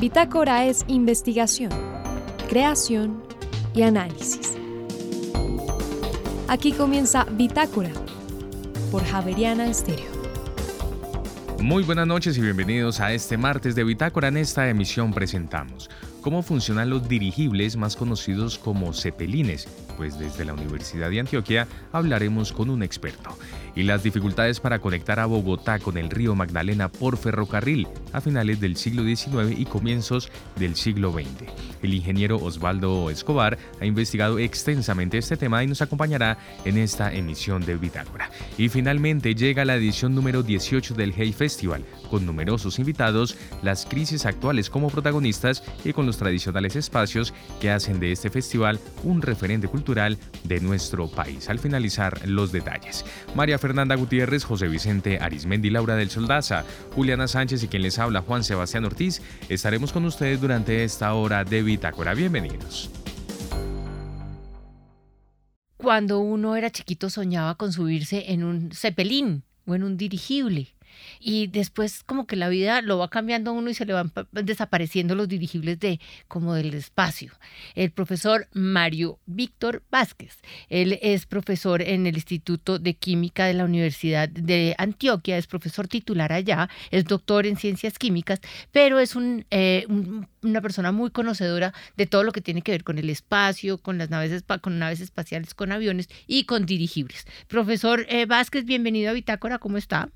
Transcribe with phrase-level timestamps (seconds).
[0.00, 1.70] Bitácora es investigación,
[2.48, 3.20] creación
[3.74, 4.56] y análisis.
[6.46, 7.90] Aquí comienza Bitácora
[8.92, 10.06] por Javeriana Estéreo.
[11.60, 14.28] Muy buenas noches y bienvenidos a este martes de Bitácora.
[14.28, 20.54] En esta emisión presentamos cómo funcionan los dirigibles más conocidos como cepelines, pues desde la
[20.54, 23.36] Universidad de Antioquia hablaremos con un experto
[23.78, 28.58] y las dificultades para conectar a Bogotá con el río Magdalena por ferrocarril a finales
[28.58, 31.48] del siglo XIX y comienzos del siglo XX.
[31.82, 37.64] El ingeniero Osvaldo Escobar ha investigado extensamente este tema y nos acompañará en esta emisión
[37.64, 38.30] de Bitácora.
[38.56, 44.26] Y finalmente llega la edición número 18 del Hey Festival, con numerosos invitados, las crisis
[44.26, 49.68] actuales como protagonistas y con los tradicionales espacios que hacen de este festival un referente
[49.68, 51.48] cultural de nuestro país.
[51.48, 53.04] Al finalizar los detalles,
[53.34, 58.22] María Fernanda Gutiérrez, José Vicente Arismendi, Laura del Soldaza, Juliana Sánchez y quien les habla
[58.22, 62.14] Juan Sebastián Ortiz, estaremos con ustedes durante esta hora de Bitácora.
[62.14, 62.90] Bienvenidos.
[65.76, 70.74] Cuando uno era chiquito soñaba con subirse en un cepelín o en un dirigible
[71.20, 75.14] y después como que la vida lo va cambiando uno y se le van desapareciendo
[75.14, 77.32] los dirigibles de como del espacio.
[77.74, 80.38] El profesor Mario Víctor Vázquez,
[80.68, 85.88] él es profesor en el Instituto de Química de la Universidad de Antioquia, es profesor
[85.88, 88.40] titular allá, es doctor en ciencias químicas,
[88.72, 89.14] pero es
[89.50, 89.86] eh,
[90.42, 93.98] una persona muy conocedora de todo lo que tiene que ver con el espacio, con
[93.98, 97.26] las naves, con naves espaciales, con aviones y con dirigibles.
[97.48, 100.10] Profesor eh, Vázquez, bienvenido a Bitácora, ¿cómo está?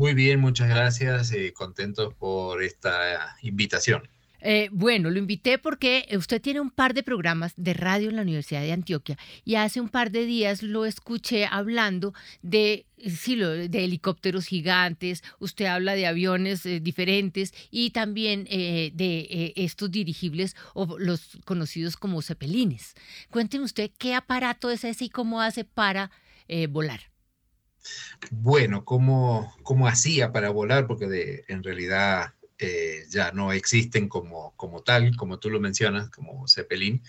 [0.00, 1.30] Muy bien, muchas gracias.
[1.30, 4.08] Eh, contento por esta invitación.
[4.40, 8.22] Eh, bueno, lo invité porque usted tiene un par de programas de radio en la
[8.22, 13.84] Universidad de Antioquia y hace un par de días lo escuché hablando de, sí, de
[13.84, 21.36] helicópteros gigantes, usted habla de aviones eh, diferentes y también de estos dirigibles o los
[21.44, 22.94] conocidos como cepelines.
[23.28, 26.10] Cuénteme usted qué aparato es ese y cómo hace para
[26.70, 27.09] volar.
[28.30, 30.86] Bueno, ¿cómo, cómo hacía para volar?
[30.86, 36.46] Porque en realidad eh, ya no existen como, como tal, como tú lo mencionas, como
[36.46, 37.02] Zeppelin.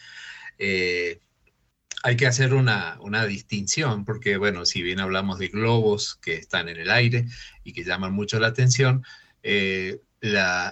[0.57, 1.19] Eh,
[2.03, 6.69] hay que hacer una, una, distinción, porque bueno, si bien hablamos de globos que están
[6.69, 7.25] en el aire
[7.63, 9.03] y que llaman mucho la atención,
[9.43, 9.99] eh,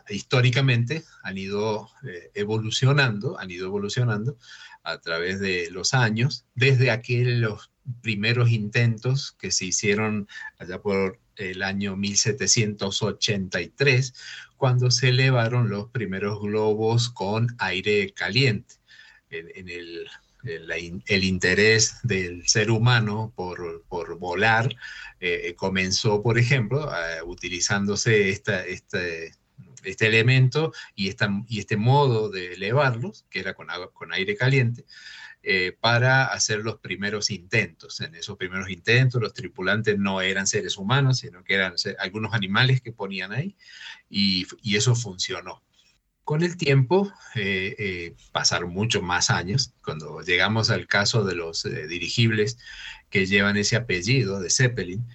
[0.10, 1.90] históricamente han ido
[2.34, 4.38] evolucionando, han ido evolucionando
[4.84, 7.72] a través de los años, desde aquellos
[8.02, 10.28] primeros intentos que se hicieron
[10.58, 14.14] allá por el año 1783,
[14.58, 18.76] cuando se elevaron los primeros globos con aire caliente.
[19.32, 20.08] En, el,
[20.44, 24.76] el, interés del ser humano por, por volar
[25.20, 26.90] eh, comenzó, por ejemplo,
[27.26, 29.34] utilizándose esta, este,
[29.84, 34.86] este elemento y, esta, y este modo de elevarlos, que era con, con aire caliente,
[35.52, 38.02] eh, para hacer los primeros intentos.
[38.02, 42.82] En esos primeros intentos los tripulantes no eran seres humanos, sino que eran algunos animales
[42.82, 43.56] que ponían ahí
[44.12, 44.46] y,
[44.76, 45.64] eso funcionó.
[46.24, 49.74] Con el tiempo eh, eh, pasaron muchos más años.
[49.84, 52.60] Cuando llegamos al caso de los dirigibles
[53.10, 55.08] que llevan ese apellido de Zeppelin,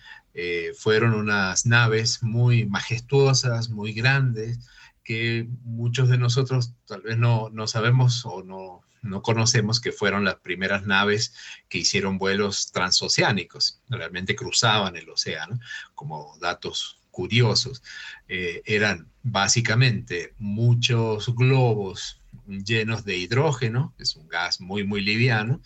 [0.77, 4.59] fueron unas naves muy majestuosas, muy grandes,
[5.05, 10.25] que muchos de nosotros tal vez no, no sabemos o no, no conocemos que fueron
[10.25, 11.35] las primeras naves
[11.69, 15.61] que hicieron vuelos transoceánicos, realmente cruzaban el océano,
[15.95, 17.83] como datos curiosos.
[18.29, 25.61] Eh, eran básicamente muchos globos llenos de hidrógeno, es un gas muy, muy liviano,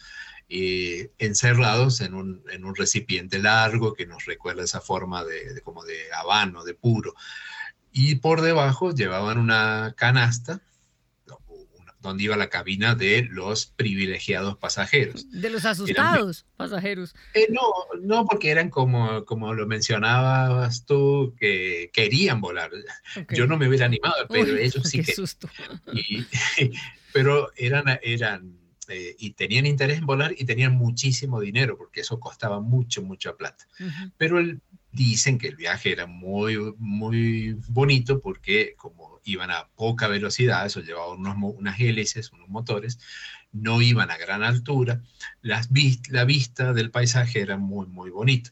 [0.51, 2.43] eh, encerrados en un,
[2.77, 7.15] recipiente largo que nos recuerda esa forma de, como de habano, de puro.
[7.93, 10.61] Y por debajo llevaban una canasta
[12.09, 15.31] donde iba la cabina de los privilegiados pasajeros.
[15.31, 17.15] De los asustados pasajeros.
[17.35, 17.63] Eh, no,
[18.01, 22.71] no, porque eran como, como lo mencionabas tú, que querían volar.
[23.31, 25.49] Yo no me hubiera animado, pero ellos sí qué susto.
[27.13, 28.59] pero eran, eran
[28.89, 33.37] eh, y tenían interés en volar y tenían muchísimo dinero, porque eso costaba mucho, mucha
[33.37, 33.67] plata.
[34.17, 34.41] Pero
[34.93, 40.81] dicen que el viaje era muy, muy bonito porque como iban a poca velocidad, eso
[40.81, 42.99] llevaba unos, unas hélices, unos motores,
[43.53, 45.03] no iban a gran altura,
[45.43, 45.69] las,
[46.09, 48.51] la vista del paisaje era muy, muy bonita.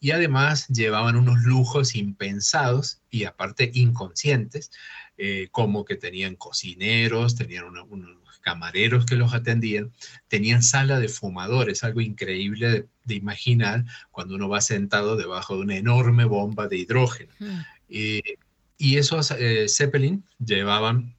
[0.00, 4.70] Y además llevaban unos lujos impensados y aparte inconscientes,
[5.16, 9.92] eh, como que tenían cocineros, tenían unos camareros que los atendían,
[10.28, 15.76] tenían sala de fumadores, algo increíble de, imaginar cuando uno va sentado debajo de una
[15.76, 17.32] enorme bomba de hidrógeno.
[17.38, 17.60] Mm.
[17.88, 18.38] Eh,
[18.76, 21.14] y esos eh, Zeppelin llevaban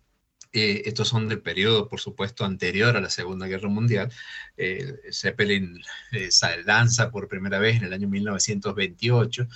[0.56, 4.10] eh, estos son del periodo, por supuesto, anterior a la Segunda Guerra Mundial.
[4.56, 5.82] Eh, Zeppelin
[6.14, 6.30] eh,
[6.64, 9.48] lanza por primera vez en el año 1928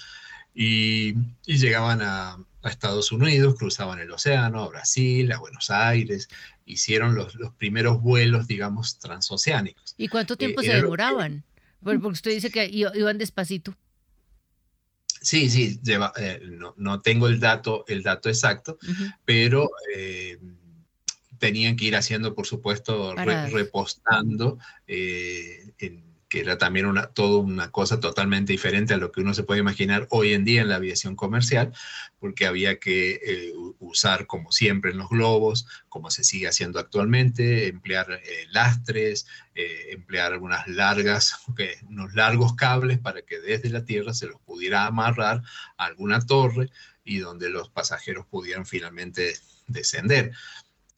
[0.53, 1.13] y,
[1.45, 6.27] llegaban a, Estados Unidos, cruzaban el océano, a Brasil, a Buenos Aires,
[6.65, 9.95] hicieron los, los primeros vuelos, digamos, transoceánicos.
[9.97, 11.45] ¿Y cuánto tiempo se demoraban?
[11.81, 13.73] Porque usted dice que iban despacito.
[15.21, 16.13] Sí, sí, lleva,
[16.43, 18.77] no, no, tengo el dato, el dato exacto,
[19.25, 19.69] pero
[21.39, 25.73] tenían que ir haciendo, por supuesto, repostando, eh,
[26.29, 29.59] que era también una, todo una cosa totalmente diferente a lo que uno se puede
[29.59, 31.73] imaginar hoy en día en la aviación comercial,
[32.19, 37.67] porque había que eh, usar, como siempre en los globos, como se sigue haciendo actualmente,
[37.67, 41.37] emplear eh, lastres, emplear algunas largas,
[41.89, 45.41] unos largos cables para que desde la tierra se los pudiera amarrar
[45.77, 46.69] a alguna torre
[47.03, 49.33] y donde los pasajeros pudieran finalmente
[49.67, 50.31] descender.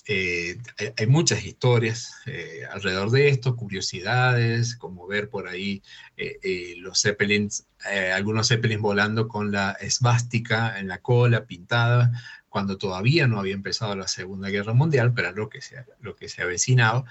[0.08, 0.58] Eh,
[0.98, 5.84] hay muchas historias eh, alrededor de esto, curiosidades, como ver por ahí
[6.18, 7.68] eh, los Zeppelins,
[8.14, 12.12] algunos Zeppelins volando con la esvástica en la cola pintada,
[12.50, 16.30] cuando todavía no había empezado la Segunda Guerra Mundial, pero lo que se, lo que
[16.30, 17.06] se avecinaba.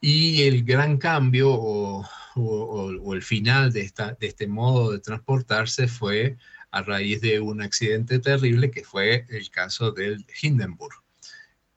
[0.00, 5.88] Y el gran cambio o, o el final de, esta, de este modo de transportarse
[5.88, 6.36] fue
[6.70, 11.05] a raíz de un accidente terrible que fue el caso del Hindenburg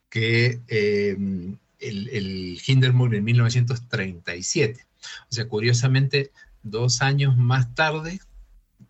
[0.09, 4.85] que em, el, el Hindenburg en 1937.
[5.29, 6.31] O sea, curiosamente,
[6.63, 8.19] dos años más tarde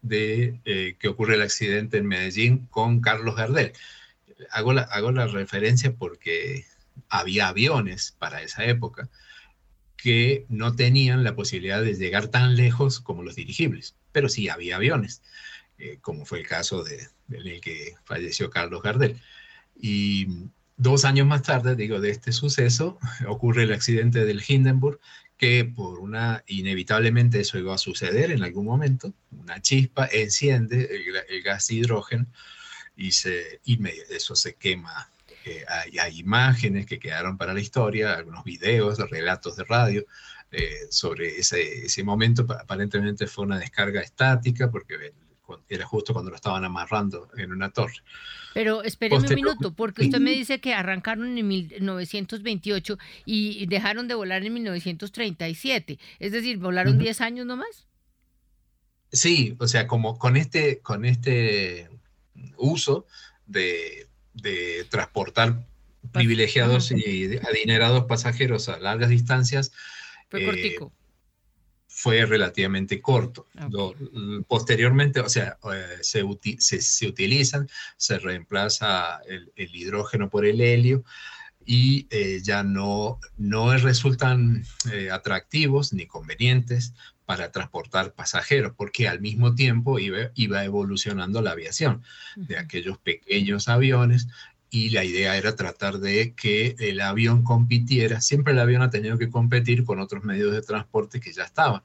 [0.02, 3.74] de eh, que ocurre el accidente en Medellín con Carlos Gardel.
[4.52, 6.66] Hago la, hago la referencia porque
[7.10, 9.10] había aviones para esa época
[9.98, 14.78] que no tenían la posibilidad de llegar tan lejos como los dirigibles, pero sí había
[14.78, 15.22] aviones,
[15.78, 19.20] eh, como fue el caso de, del que falleció Carlos Gardel.
[19.82, 20.28] Y
[20.80, 22.98] Dos años más tarde, digo, de este suceso,
[23.28, 25.02] ocurre el accidente del Hindenburg,
[25.36, 30.90] que por una, inevitablemente eso iba a suceder en algún momento, una chispa enciende
[31.28, 32.28] el, gas de hidrógeno
[32.96, 33.78] y, se, y
[34.10, 35.12] eso se quema.
[35.44, 40.06] Eh, hay, imágenes que quedaron para la historia, algunos videos, relatos de radio
[40.50, 42.48] eh, sobre ese, ese momento.
[42.58, 45.12] Aparentemente fue una descarga estática porque
[45.68, 48.02] era justo cuando lo estaban amarrando en una torre.
[48.54, 54.16] Pero espéreme un minuto, porque usted me dice que arrancaron en 1928 y dejaron de
[54.16, 56.00] volar en 1937.
[56.20, 57.88] Es decir, ¿volaron 10 años nomás?
[59.12, 61.90] Sí, o sea, como con este, con este
[62.58, 63.06] uso
[63.46, 64.08] de,
[64.90, 65.68] transportar
[66.14, 69.72] privilegiados y adinerados pasajeros a largas distancias.
[70.30, 70.94] Fue cortico
[72.00, 73.46] fue relativamente corto.
[74.48, 77.68] posteriormente, o sea, eh, se, se, utilizan,
[77.98, 81.04] se reemplaza el, hidrógeno por el helio
[81.66, 84.64] y eh, ya no, no resultan
[84.94, 86.94] eh, atractivos ni convenientes
[87.26, 92.02] para transportar pasajeros, porque al mismo tiempo iba, iba evolucionando la aviación,
[92.38, 94.30] de aquellos pequeños aviones
[94.70, 98.22] y la idea era tratar de que el avión compitiera.
[98.22, 101.82] Siempre el avión ha tenido que competir con otros medios de transporte que ya estaban.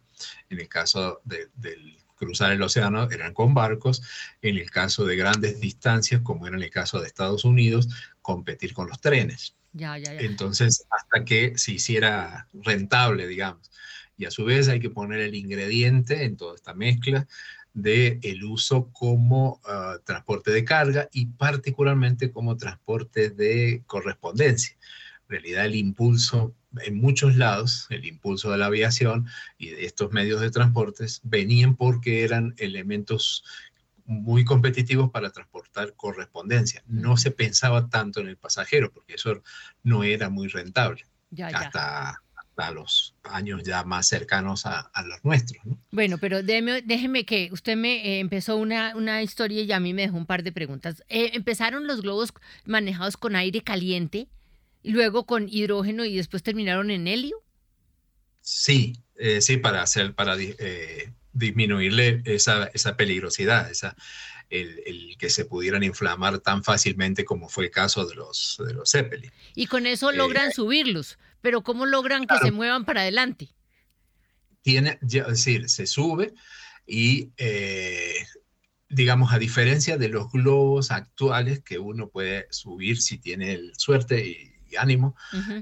[0.50, 4.02] En el caso de, del cruzar el océano eran con barcos,
[4.42, 7.88] en el caso de grandes distancias, como era en el caso de Estados Unidos,
[8.22, 9.56] competir con los trenes.
[9.72, 10.20] Ya, ya, ya.
[10.20, 13.70] Entonces, hasta que se hiciera rentable, digamos.
[14.16, 17.26] Y a su vez hay que poner el ingrediente en toda esta mezcla
[17.74, 24.76] de el uso como ah, transporte de carga y particularmente como transporte de correspondencia.
[25.24, 29.26] En realidad el impulso en muchos lados, el impulso de la aviación
[29.58, 33.44] y de estos medios de transportes venían porque eran elementos
[34.06, 36.82] muy competitivos para transportar correspondencia.
[36.86, 39.42] No se pensaba tanto en el pasajero porque eso
[39.82, 41.04] no era muy rentable.
[41.30, 42.22] Ya, Hasta
[42.56, 45.62] a los años ya más cercanos a, los nuestros.
[45.90, 50.02] Bueno, pero déjeme, que usted me eh, empezó una, una, historia y a mí me
[50.02, 51.02] dejó un par de preguntas.
[51.08, 52.32] Eh, ¿Empezaron los globos
[52.64, 54.28] manejados con aire caliente,
[54.82, 57.42] y luego con hidrógeno y después terminaron en helio?
[58.42, 60.36] Sí, eh, sí, para hacer, para
[61.32, 63.96] disminuirle esa, esa peligrosidad, esa,
[64.50, 68.90] el, que se pudieran inflamar tan fácilmente como fue el caso de los, de los
[68.90, 69.32] Zeppelin.
[69.54, 73.50] Y con eso logran subirlos pero ¿cómo logran que se muevan para adelante?
[74.62, 76.32] Tiene, es decir, se sube
[76.86, 78.14] y, eh,
[78.88, 84.76] digamos, a diferencia de los globos actuales que uno puede subir si tiene suerte y,
[84.76, 85.16] ánimo,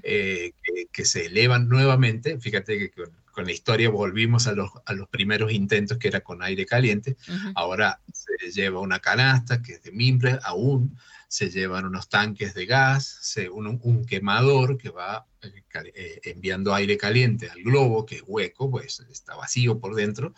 [0.04, 0.52] eh,
[0.92, 2.90] que, se elevan nuevamente, fíjate que
[3.32, 7.16] con, la historia volvimos a los, a los, primeros intentos que era con aire caliente,
[7.56, 10.96] ahora se lleva una canasta que es de mimbre aún,
[11.32, 17.48] se llevan unos tanques de gas, un, quemador que va eh, eh, enviando aire caliente
[17.48, 20.34] al globo, que es hueco, pues está vacío por dentro,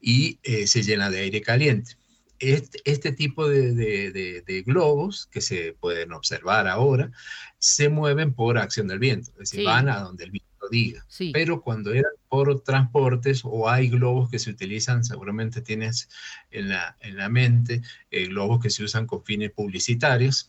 [0.00, 1.96] y se llena de aire caliente.
[2.38, 7.10] Este, este tipo de, globos que se pueden observar ahora
[7.58, 11.04] se mueven por acción del viento, es decir, van a donde el viento diga.
[11.32, 16.08] Pero cuando eran por transportes o hay globos que se utilizan, seguramente tienes
[16.50, 20.46] en la, en la mente eh, globos que se usan con fines publicitarios.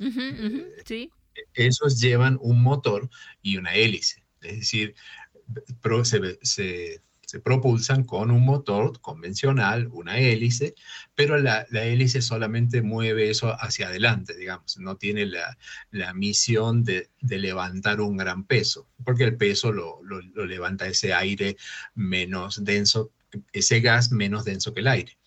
[1.36, 3.10] Eh, esos llevan un motor
[3.42, 4.96] y una hélice, es decir,
[6.04, 7.02] se, se
[7.32, 10.76] se propulsan con un motor convencional, una hélice,
[11.16, 18.02] pero la, hélice solamente mueve eso hacia adelante, digamos, no tiene la, misión de, levantar
[18.02, 20.02] un gran peso, porque el peso lo
[20.46, 21.56] levanta ese aire
[21.96, 23.14] menos denso,
[23.54, 25.18] ese gas menos denso que el aire.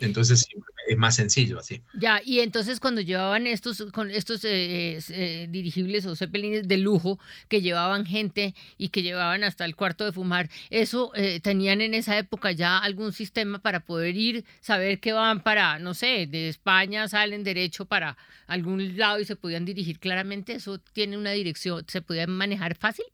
[0.00, 0.46] Entonces
[0.88, 1.82] es más sencillo así.
[1.94, 7.18] Ya, y entonces cuando llevaban estos, con estos eh, eh, dirigibles o zeppelines de lujo
[7.48, 11.94] que llevaban gente y que llevaban hasta el cuarto de fumar, ¿eso eh, tenían en
[11.94, 16.48] esa época ya algún sistema para poder ir, saber que van para, no sé, de
[16.48, 20.54] España salen derecho para algún lado y se podían dirigir claramente?
[20.54, 23.04] ¿Eso tiene una dirección, se podía manejar fácil?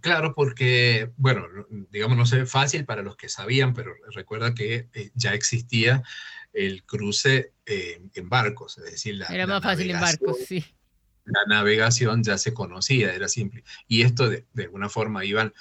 [0.00, 1.46] Claro, porque, bueno,
[1.90, 6.02] digamos, no sé, fácil para los que sabían, pero recuerda que eh, ya existía
[6.52, 9.26] el cruce eh, en barcos, es decir, la...
[9.26, 10.64] Era más fácil en barcos, sí.
[11.24, 13.62] La navegación ya se conocía, era simple.
[13.86, 15.52] Y esto de, de alguna forma iban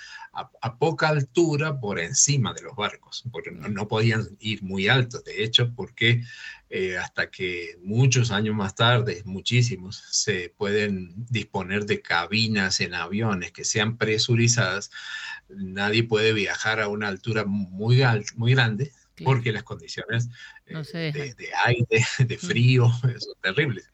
[0.62, 5.44] a, poca altura por encima de los barcos, porque no, podían ir muy altos, de
[5.44, 6.24] hecho, porque
[6.70, 13.52] eh, hasta que muchos años más tarde, muchísimos, se pueden disponer de cabinas en aviones
[13.52, 14.92] que sean presurizadas,
[15.50, 18.04] nadie puede viajar a una altura muy,
[18.36, 18.92] muy grande
[19.24, 20.30] porque las condiciones
[20.66, 23.90] eh, de, de, aire, de frío, son terribles.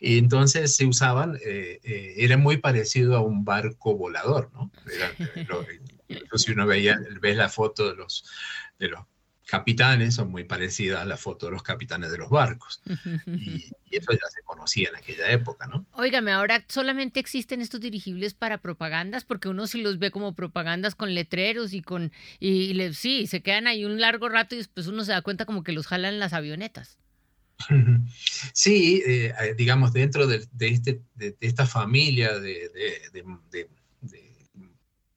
[0.00, 4.72] Y entonces se usaban, eh, eh, era muy parecido a un barco volador, ¿no?
[6.36, 8.24] si uno veía, ve la foto de los,
[8.80, 9.04] de los
[9.46, 12.82] capitanes, son muy parecidas a la foto de los capitanes de los barcos.
[13.26, 15.84] Y, eso ya se conocía en aquella época, ¿no?
[15.92, 20.94] Óigame, ahora solamente existen estos dirigibles para propagandas, porque uno sí los ve como propagandas
[20.94, 25.04] con letreros y con, y, sí, se quedan ahí un largo rato y después uno
[25.04, 26.98] se da cuenta como que los jalan las avionetas.
[28.54, 32.70] Sí, eh, eh, digamos, dentro de, este, de, esta familia de,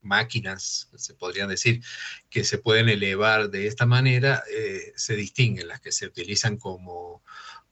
[0.06, 1.82] máquinas, se podría decir,
[2.30, 7.24] que se pueden elevar de esta manera, eh, se distinguen las que se utilizan como,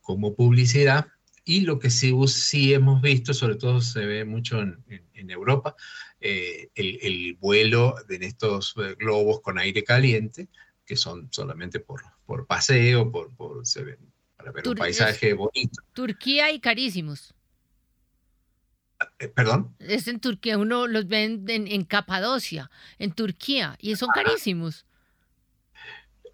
[0.02, 1.08] como publicidad
[1.46, 4.80] y lo que sí, sí, hemos visto, sobre todo se ve mucho en,
[5.30, 5.75] Europa,
[6.20, 10.50] el, vuelo de estos globos con aire caliente,
[10.86, 15.82] que son solamente por, por paseo, por, por se ven para ver un paisaje bonito.
[15.94, 17.34] Turquía y carísimos.
[19.19, 19.75] Eh, ¿Perdón?
[19.79, 22.69] Es en Turquía, uno los ve en, Capadocia,
[23.00, 24.86] en Turquía, y son carísimos.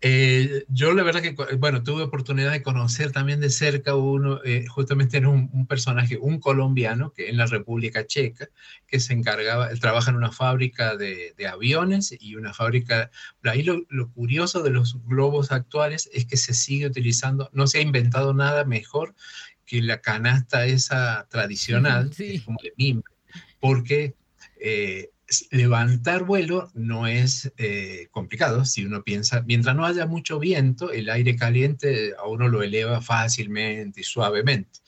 [0.02, 4.66] Eh, yo la verdad que, bueno, tuve oportunidad de conocer también de cerca uno, eh,
[4.66, 8.48] justamente era un, personaje, un colombiano que en la República Checa,
[8.88, 13.12] que se encargaba, él trabaja en una fábrica de, aviones y una fábrica,
[13.44, 17.82] ahí lo, curioso de los globos actuales es que se sigue utilizando, no se ha
[17.82, 19.16] inventado nada mejor
[19.70, 22.12] que la canasta esa tradicional,
[22.44, 23.14] como de mimbre,
[23.60, 24.16] porque...
[24.60, 25.10] Eh,
[25.52, 31.10] levantar vuelo no es eh, complicado si uno piensa, mientras no haya mucho viento, el
[31.10, 34.80] aire caliente a uno lo eleva fácilmente y suavemente.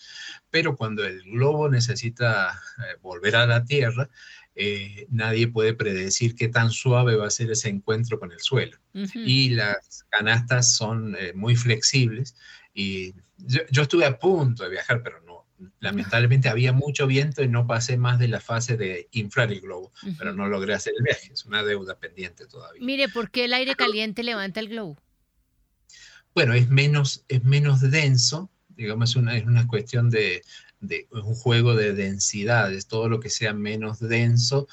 [0.49, 4.09] Pero cuando el globo necesita eh, volver a la Tierra,
[4.55, 8.77] eh, nadie puede predecir qué tan suave va a ser ese encuentro con el suelo.
[9.13, 12.35] Y las canastas son muy flexibles.
[12.73, 13.13] Y
[13.45, 15.31] yo, yo, estuve a punto de viajar, pero no
[15.79, 19.91] lamentablemente había mucho viento y no pasé más de la fase de inflar el globo,
[20.17, 21.31] pero no logré hacer el viaje.
[21.33, 22.81] Es una deuda pendiente todavía.
[22.83, 24.97] Mire, ¿por qué el aire caliente levanta el globo?
[26.33, 30.43] Bueno, es menos, es menos denso, digamos, una, es una cuestión de,
[31.11, 32.87] un juego de densidades.
[32.87, 34.67] Todo lo que sea menos denso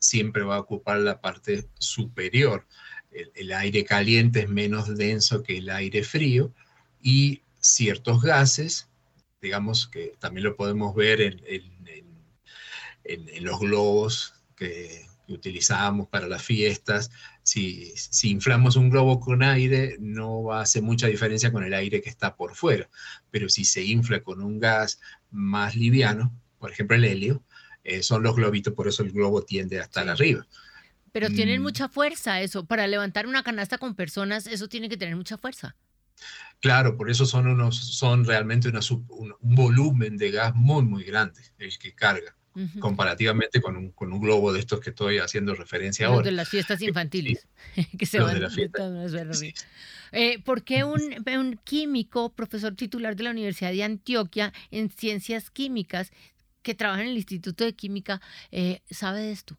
[0.00, 2.66] siempre va a ocupar la parte superior.
[3.10, 6.52] el aire caliente es menos denso que el aire frío
[7.00, 7.42] y
[7.74, 8.88] ciertos gases
[9.40, 11.40] digamos que también lo podemos ver en,
[13.44, 17.10] los globos que, utilizamos para las fiestas.
[17.42, 22.00] Si, inflamos un globo con aire, no va a hacer mucha diferencia con el aire
[22.00, 22.88] que está por fuera,
[23.30, 27.42] pero si se infla con un gas más liviano, por ejemplo el helio,
[27.84, 30.46] eh, son los globitos, por eso el globo tiende a estar arriba.
[31.12, 31.62] Pero tienen mm.
[31.62, 32.64] mucha fuerza eso.
[32.64, 35.76] Para levantar una canasta con personas, eso tiene que tener mucha fuerza.
[36.60, 41.78] Claro, por eso son, unos, son realmente un, volumen de gas muy, muy grande el
[41.78, 42.34] que carga,
[42.80, 46.24] comparativamente con un, con un, globo de estos que estoy haciendo referencia ahora.
[46.24, 47.46] de las fiestas infantiles,
[47.98, 48.90] que se van de la fiesta.
[50.10, 55.50] Eh, ¿Por qué un, un, químico, profesor titular de la Universidad de Antioquia en ciencias
[55.50, 56.10] químicas,
[56.62, 58.20] que trabaja en el Instituto de Química,
[58.50, 59.56] eh, sabe de esto?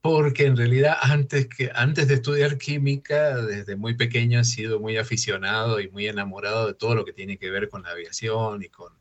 [0.00, 4.96] Porque en realidad antes, que, antes de estudiar química, desde muy pequeño he sido muy
[4.96, 8.68] aficionado y muy enamorado de todo lo que tiene que ver con la aviación y
[8.68, 8.92] con,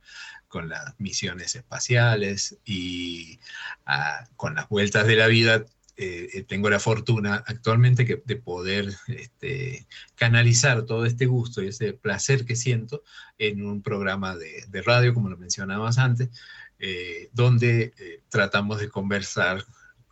[0.48, 3.40] con las misiones espaciales y
[3.86, 5.66] ah, con las vueltas de la vida.
[6.00, 11.94] Eh, eh, tengo la fortuna actualmente de poder este, canalizar todo este gusto y ese
[11.94, 13.04] placer que siento
[13.40, 16.30] en un programa de, de radio, como lo mencionabas antes,
[16.78, 19.66] eh, donde tratamos de conversar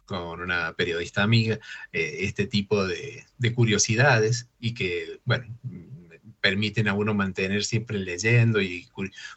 [0.05, 1.59] con una periodista amiga
[1.91, 5.47] eh, este tipo de, curiosidades y que, bueno,
[6.41, 8.88] permiten a uno mantener siempre leyendo y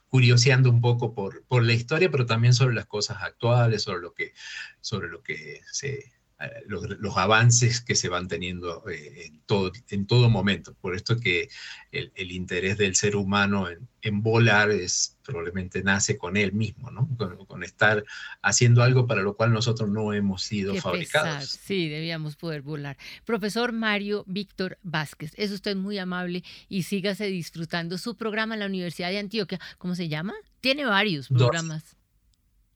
[0.08, 4.12] curioseando un poco por, por la historia, pero también sobre las cosas actuales, sobre lo
[4.12, 4.32] que,
[4.80, 6.17] sobre lo que se,
[6.66, 10.74] los, avances que se van teniendo eh, en, todo, en todo momento.
[10.80, 11.48] Por esto que
[11.90, 13.66] el, interés del ser humano
[14.02, 17.08] en, volar es, probablemente nace con él mismo, ¿no?
[17.46, 18.04] Con, estar
[18.40, 21.48] haciendo algo para lo cual nosotros no hemos sido fabricados.
[21.48, 22.96] Sí, debíamos poder volar.
[23.24, 28.66] Profesor Mario Víctor Vázquez, es usted muy amable y sígase disfrutando su programa en la
[28.66, 29.58] Universidad de Antioquia.
[29.76, 30.34] ¿Cómo se llama?
[30.60, 31.97] Tiene varios programas.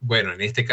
[0.05, 0.67] Bueno, en este,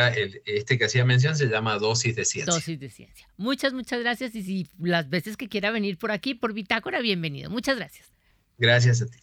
[0.46, 2.52] este que hacía mención se llama dosis de ciencia.
[2.52, 3.28] Dosis de ciencia.
[3.38, 4.34] Muchas, muchas gracias.
[4.34, 7.52] Y si las veces que quiera venir por aquí, por Bitácora, bienvenido.
[7.52, 8.12] Muchas gracias.
[8.58, 9.20] Gracias a ti.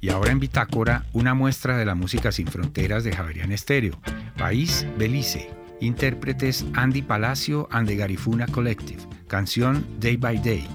[0.00, 4.00] Y ahora en Bitácora, una muestra de la música sin fronteras de Javerian Estéreo.
[4.38, 5.50] País Belice.
[5.80, 9.02] Intérpretes Andy Palacio and the Garifuna Collective.
[9.28, 10.66] Canción Day by Day.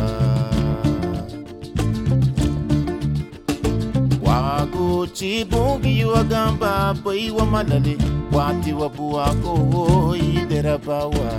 [4.26, 7.98] wakuchibugi wagamba boi wamalale
[8.32, 11.32] wati idera woilerabawa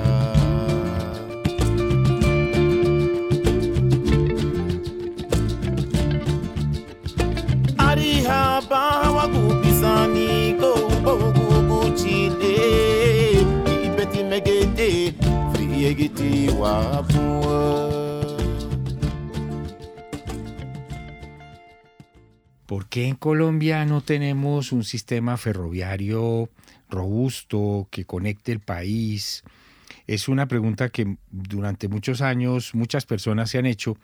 [22.65, 26.49] ¿Por qué en Colombia no tenemos un sistema ferroviario
[26.89, 29.43] robusto que conecte el país?
[30.05, 33.97] Es una pregunta que durante muchos años muchas personas se han hecho.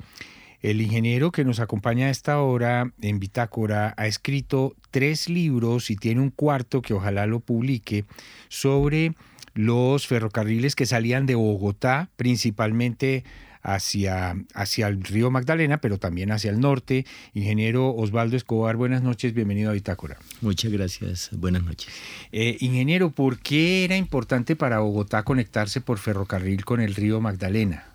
[0.61, 5.97] El ingeniero que nos acompaña a esta hora en Bitácora ha escrito tres libros y
[5.97, 8.05] tiene un cuarto que ojalá lo publique
[8.47, 9.13] sobre
[9.55, 13.23] los ferrocarriles que salían de Bogotá, principalmente
[13.63, 17.05] hacia, hacia el río Magdalena, pero también hacia el norte.
[17.33, 20.17] Ingeniero Osvaldo Escobar, buenas noches, bienvenido a Bitácora.
[20.41, 21.91] Muchas gracias, buenas noches.
[22.31, 27.85] Eh, ingeniero, ¿por qué era importante para Bogotá conectarse por ferrocarril con el río Magdalena?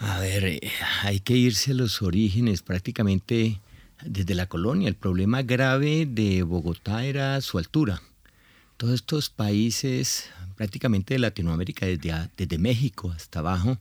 [0.00, 0.60] A ver, eh,
[1.02, 3.60] hay que irse a los orígenes prácticamente
[4.04, 4.88] desde la colonia.
[4.88, 8.00] El problema grave de Bogotá era su altura.
[8.76, 13.78] Todos estos países prácticamente de Latinoamérica, desde, desde México hasta abajo,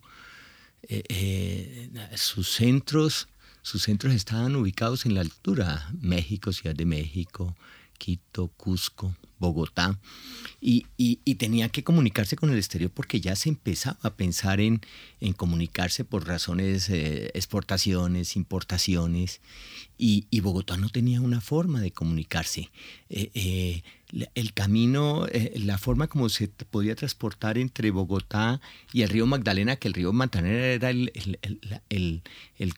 [0.84, 3.28] eh, eh, sus centros
[3.64, 7.56] sus centros estaban ubicados en la altura, México, Ciudad de México,
[7.98, 9.98] Quito, Cusco, Bogotá,
[10.60, 10.86] y,
[11.36, 14.82] tenía que comunicarse con el exterior porque ya se empezaba a pensar en,
[15.22, 19.40] en comunicarse por razones, eh, exportaciones, importaciones,
[19.98, 22.70] y, Bogotá no tenía una forma de comunicarse
[24.36, 29.78] el camino, eh, la forma como se podía transportar entre Bogotá y el río Magdalena,
[29.78, 32.22] que el río Magdalena era el,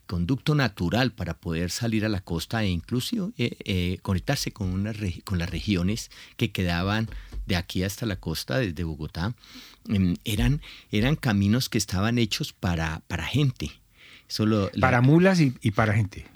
[0.06, 4.92] conducto natural para poder salir a la costa e incluso eh, eh, conectarse con, una,
[5.24, 7.08] con las regiones que quedaban
[7.46, 9.34] de aquí hasta la costa, desde Bogotá,
[9.88, 13.70] em, eran, eran caminos que estaban hechos para, para gente.
[14.28, 16.26] Solo para mulas y, y para gente.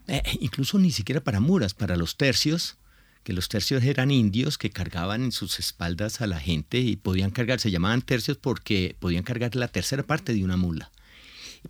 [0.40, 2.76] incluso ni siquiera para mulas, para los tercios
[3.22, 7.30] que los tercios eran indios que cargaban en sus espaldas a la gente y podían
[7.30, 10.90] cargar, se llamaban tercios porque podían cargar la tercera parte de una mula.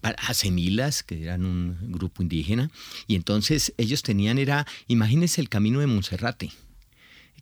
[0.02, 2.70] a Semilas, que eran un grupo indígena,
[3.08, 6.52] y entonces ellos tenían, era, imagínense el camino de Monserrate,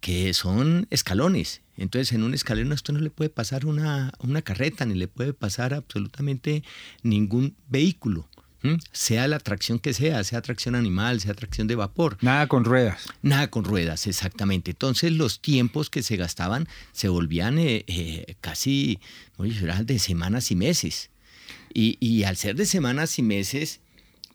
[0.00, 1.60] que son escalones.
[1.76, 5.08] Entonces en un escalón a esto no le puede pasar una, una carreta, ni le
[5.08, 6.62] puede pasar absolutamente
[7.02, 8.28] ningún vehículo.
[8.92, 12.18] Sea la atracción que sea, sea tracción animal, sea tracción de vapor.
[12.20, 13.06] Nada con ruedas.
[13.22, 14.72] Nada con ruedas, exactamente.
[14.72, 19.00] Entonces los tiempos que se gastaban se volvían eh, eh, casi
[19.38, 21.10] de semanas y meses.
[21.72, 23.80] Y, y, al ser de semanas y meses,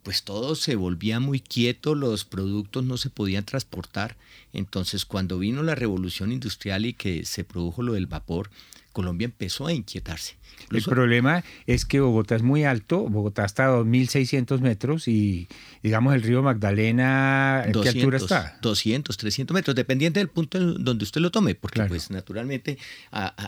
[0.03, 4.15] pues todo se volvía muy quieto, los productos no se podían transportar.
[4.53, 8.49] Entonces cuando vino la revolución industrial y que se produjo lo del vapor,
[8.91, 10.36] Colombia empezó a inquietarse.
[10.71, 15.47] El problema es que Bogotá es muy alto, Bogotá está a 2.600 metros y
[15.81, 18.57] digamos el río Magdalena, ¿qué altura está?
[18.61, 22.77] 200, 300 metros, dependiente del punto en donde usted lo tome, porque pues naturalmente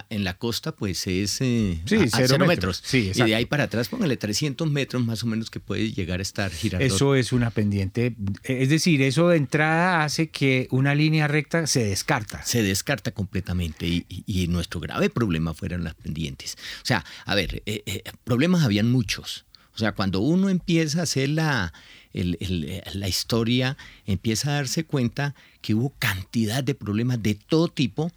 [0.10, 1.80] en la costa pues es eh,
[2.12, 2.84] a, cero, metros.
[2.94, 6.22] y de ahí para atrás póngale 300 metros más o menos que puede llegar a
[6.22, 6.86] estar girando.
[6.86, 11.84] Eso es una pendiente, es decir, eso de entrada hace que una línea recta se
[11.84, 12.44] descarta.
[12.44, 16.58] Se descarta completamente y, y nuestro grave problema fueron las pendientes.
[16.84, 16.95] O sea,
[17.26, 19.46] a ver, eh, eh, problemas habían muchos.
[19.74, 21.74] O sea, cuando uno empieza a hacer la,
[22.14, 28.12] la historia, empieza a darse cuenta que hubo cantidad de problemas de todo tipo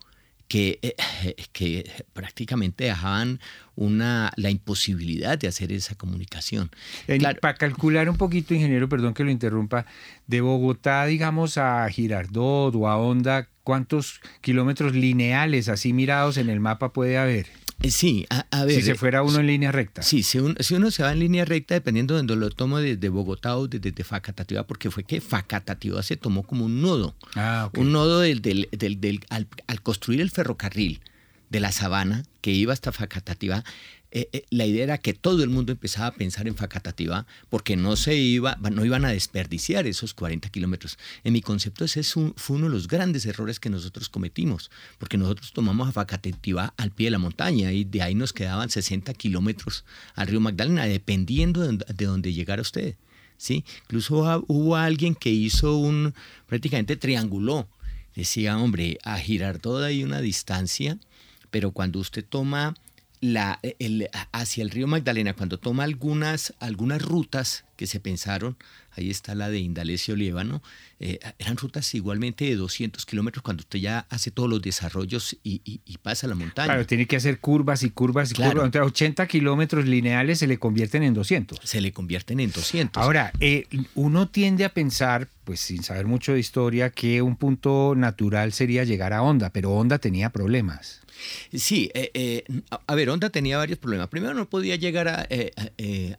[0.49, 0.95] que, eh,
[1.53, 3.39] que prácticamente dejaban
[3.77, 6.71] una, la imposibilidad de hacer esa comunicación.
[7.41, 9.87] Para calcular un poquito, ingeniero, perdón que lo interrumpa,
[10.27, 16.61] de Bogotá, digamos, a Girardot o a Honda, ¿cuántos kilómetros lineales así mirados en el
[16.61, 17.47] mapa puede haber?
[17.81, 18.75] Eh, sí, a, ver.
[18.75, 20.03] Si se fuera uno en línea recta.
[20.03, 22.79] Sí, si uno, si uno se va en línea recta, dependiendo de donde lo tomo
[22.79, 27.15] desde Bogotá o desde, Facatativa, porque fue que Facatativa se tomó como un nodo.
[27.37, 31.01] Ah, Un nodo del, del, del, al, al, construir el ferrocarril
[31.51, 33.65] de la sabana que iba hasta Facatativa,
[34.11, 37.77] eh, eh, la idea era que todo el mundo empezaba a pensar en Facatativá porque
[37.77, 40.99] no se iba, no iban a desperdiciar esos 40 kilómetros.
[41.25, 45.53] En mi concepto ese fue uno de los grandes errores que nosotros cometimos, porque nosotros
[45.53, 49.85] tomamos a Facatativá al pie de la montaña y de ahí nos quedaban 60 kilómetros
[50.15, 52.97] al río Magdalena, dependiendo de, de donde llegara usted.
[53.37, 53.65] ¿sí?
[53.85, 56.15] Incluso hubo alguien que hizo un,
[56.47, 57.69] prácticamente trianguló.
[58.15, 60.99] Decía, hombre, a girar toda hay una distancia,
[61.51, 62.75] pero cuando usted toma
[63.21, 68.57] la, el, hacia el río Magdalena, cuando toma algunas, algunas rutas que se pensaron,
[68.91, 70.63] ahí está la de Indalecio Liébano,
[70.99, 75.79] eh, eran rutas igualmente de 200 kilómetros cuando usted ya hace todos los desarrollos y,
[76.03, 76.67] pasa la montaña.
[76.67, 78.65] Claro, tiene que hacer curvas y curvas y curvas.
[78.65, 81.61] Entre 80 kilómetros lineales se le convierten en 200.
[81.63, 83.01] Se le convierten en 200.
[83.01, 87.95] Ahora, eh, uno tiende a pensar, pues sin saber mucho de historia, que un punto
[87.97, 91.03] natural sería llegar a Honda, pero Honda tenía problemas.
[91.53, 92.45] Sí, eh, eh,
[92.87, 94.09] a ver, Honda tenía varios problemas.
[94.09, 95.29] Primero, no podía llegar a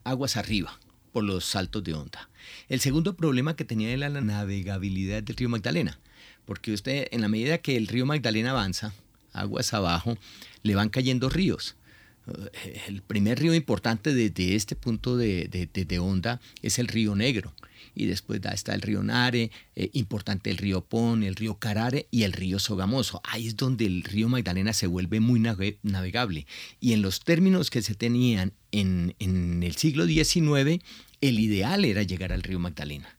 [0.06, 0.80] aguas arriba
[1.12, 2.30] por los saltos de Honda.
[2.68, 6.00] El segundo problema que tenía era la navegabilidad del río Magdalena,
[6.46, 8.94] porque usted, en la medida que el río Magdalena avanza,
[9.34, 10.18] aguas abajo,
[10.64, 11.76] le van cayendo ríos.
[12.88, 17.54] El primer río importante desde este punto de, de, de Honda es el río Negro
[18.00, 22.24] y después está el río Nare, eh, importante el río Pon, el río Carare y
[22.24, 23.22] el río Sogamoso.
[23.26, 26.48] Ahí es donde el río Magdalena se vuelve muy navegable.
[26.80, 30.82] Y en los términos que se tenían en, el siglo XIX,
[31.20, 33.18] el ideal era llegar al río Magdalena.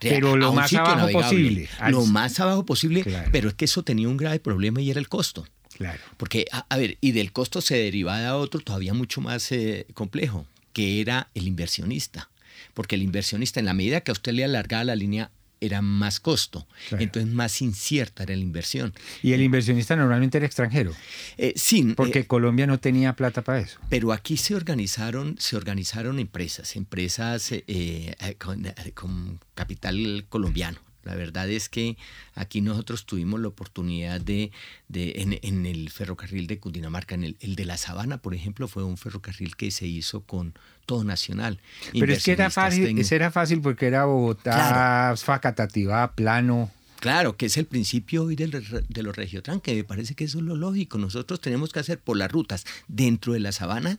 [0.00, 1.68] Pero lo más abajo posible.
[1.90, 5.10] Lo más abajo posible, pero es que eso tenía un grave problema y era el
[5.10, 5.46] costo.
[5.76, 6.00] Claro.
[6.16, 11.02] Porque, a, ver, y del costo se derivaba otro todavía mucho más eh, complejo, que
[11.02, 12.30] era el inversionista
[12.74, 15.30] porque el inversionista, en la medida que a usted le alargaba la línea,
[15.62, 18.92] era más costo, entonces más incierta era la inversión.
[19.22, 20.92] ¿Y el inversionista normalmente era extranjero?
[21.38, 21.94] Eh, sí.
[21.96, 23.78] Porque eh, Colombia no tenía plata para eso.
[23.88, 28.16] Pero aquí se organizaron, se organizaron empresas, empresas eh,
[28.94, 30.80] con, capital colombiano.
[31.04, 31.96] La verdad es que
[32.34, 34.52] aquí nosotros tuvimos la oportunidad de,
[34.92, 39.56] en, el ferrocarril de Cundinamarca, en el, de la Sabana, por ejemplo, fue un ferrocarril
[39.56, 40.54] que se hizo con
[40.86, 41.58] todo nacional.
[41.92, 46.70] Pero es que era fácil, era fácil porque era Bogotá, facatativa, plano.
[47.00, 48.46] Claro, que es el principio hoy de,
[48.88, 50.98] de los regiotran, que me parece que eso es lo lógico.
[50.98, 53.96] Nosotros tenemos que hacer por las rutas dentro de la sabana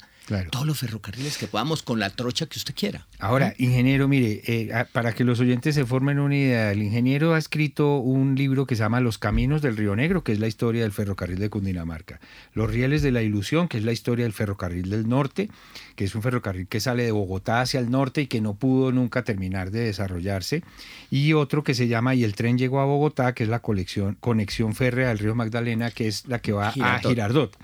[0.51, 3.05] todos los ferrocarriles que podamos con la trocha que usted quiera.
[3.19, 7.37] Ahora, ingeniero, mire, eh, para que los oyentes se formen una idea, el ingeniero ha
[7.37, 10.83] escrito un libro que se llama Los Caminos del Río Negro, que es la historia
[10.83, 12.19] del ferrocarril de Cundinamarca.
[12.53, 15.49] Los Rieles de la Ilusión, que es la historia del ferrocarril del norte,
[15.95, 18.91] que es un ferrocarril que sale de Bogotá hacia el norte y que no pudo
[18.91, 20.63] nunca terminar de desarrollarse.
[21.11, 24.17] Y otro que se llama Y el tren llegó a Bogotá, que es la conexión,
[24.19, 27.55] conexión férrea del río Magdalena, que es la que va a Girardot.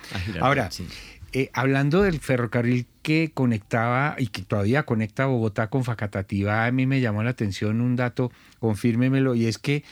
[0.41, 0.69] Ahora,
[1.33, 6.85] eh, hablando del ferrocarril que conectaba y que todavía conecta Bogotá con Facatativá, a mí
[6.85, 9.83] me llamó la atención un dato, confírmemelo, y es que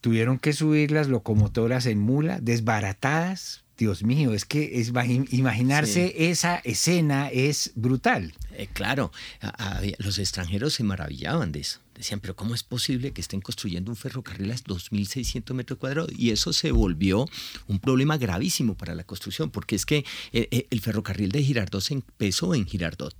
[0.00, 3.64] tuvieron que subir las locomotoras en mula, desbaratadas.
[3.76, 4.92] Dios mío, es que es,
[5.30, 8.34] imaginarse esa escena es brutal.
[8.52, 9.10] Eh, claro,
[9.98, 11.80] los extranjeros se maravillaban de eso.
[12.00, 16.10] Decían, pero ¿cómo es posible que estén construyendo un ferrocarril a 2.600 metros cuadrados?
[16.16, 17.28] Y eso se volvió
[17.66, 19.98] un problema gravísimo para la construcción, porque es que
[20.32, 23.14] eh, eh, el ferrocarril de Girardot se empezó en Girardot.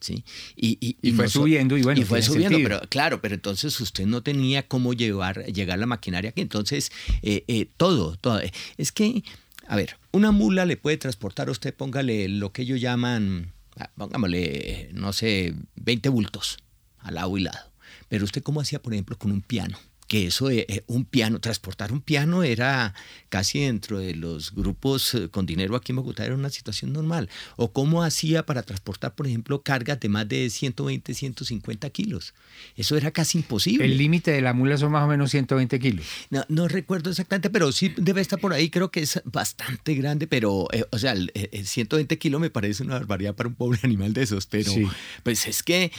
[0.00, 0.24] ¿Sí?
[0.56, 2.00] Y, fue subiendo y bueno.
[2.00, 6.30] Y fue subiendo, pero claro, pero entonces usted no tenía cómo llevar, llegar la maquinaria
[6.30, 6.40] aquí.
[6.40, 6.90] Entonces,
[7.20, 8.40] eh, todo, todo.
[8.78, 9.22] Es que,
[9.66, 13.90] a ver, una mula le puede transportar a usted, póngale lo que ellos llaman, ah,
[13.94, 16.56] pongámosle, no sé, 20 bultos
[16.98, 17.71] al lado y lado.
[18.08, 19.78] Pero usted cómo hacía, por ejemplo, con un piano
[20.12, 22.92] que eso, eh, eh, un piano, transportar un piano era
[23.30, 27.30] casi dentro de los grupos eh, con dinero aquí en Bogotá, era una situación normal.
[27.56, 32.34] O cómo hacía para transportar, por ejemplo, cargas de más de 120, 150 kilos.
[32.76, 33.86] Eso era casi imposible.
[33.86, 36.04] El límite de la mula son más o menos 120 kilos.
[36.28, 38.68] No, no recuerdo exactamente, pero sí debe estar por ahí.
[38.68, 41.32] Creo que es bastante grande, pero, o sea, el,
[41.64, 44.44] 120 kilos me parece una barbaridad para un pobre animal de esos.
[44.44, 44.74] Pero,
[45.22, 45.90] pues es que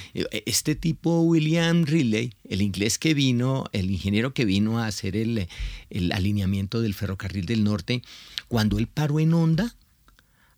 [0.45, 4.02] este tipo, William Riley, el inglés que vino, el ingeniero
[4.33, 5.47] que vino a hacer el,
[6.11, 8.01] alineamiento del ferrocarril del norte,
[8.47, 9.75] cuando él paró en Honda,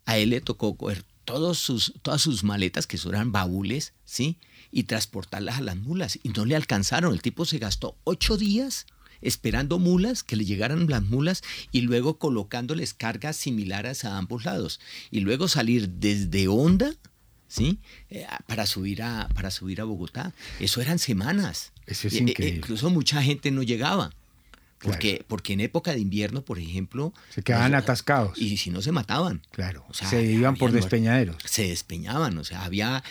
[0.04, 4.38] a él le tocó coger todos sus, todas sus maletas, que eran baúles, ¿sí?
[4.70, 6.18] Y transportarlas a las mulas.
[6.22, 7.12] Y no le alcanzaron.
[7.12, 8.86] El tipo se gastó ocho días
[9.22, 14.80] esperando mulas, que le llegaran las mulas y luego colocándoles cargas similares a ambos lados.
[15.10, 16.92] Y luego salir desde Honda,
[17.48, 17.78] ¿sí?
[18.10, 20.32] Eh, para, subir a, para subir a Bogotá.
[20.60, 21.72] Eso eran semanas.
[21.86, 22.58] Eso es eh, eh, increíble.
[22.58, 24.12] incluso mucha gente no llegaba.
[24.78, 27.14] Porque, porque en época de invierno, por ejemplo...
[27.30, 28.36] Se quedaban atascados.
[28.38, 29.40] Y si no, se mataban.
[29.50, 31.36] Claro, se iban por despeñaderos.
[31.44, 33.02] Se despeñaban, o sea, había...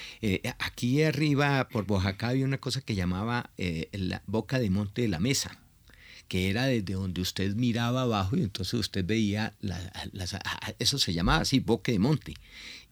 [0.59, 3.49] aquí arriba, por Oaxaca, había una cosa que llamaba
[3.91, 5.59] la boca de monte de la mesa
[6.27, 9.53] que era desde donde usted miraba abajo y entonces usted veía,
[10.79, 12.33] eso se llamaba así, boque de monte.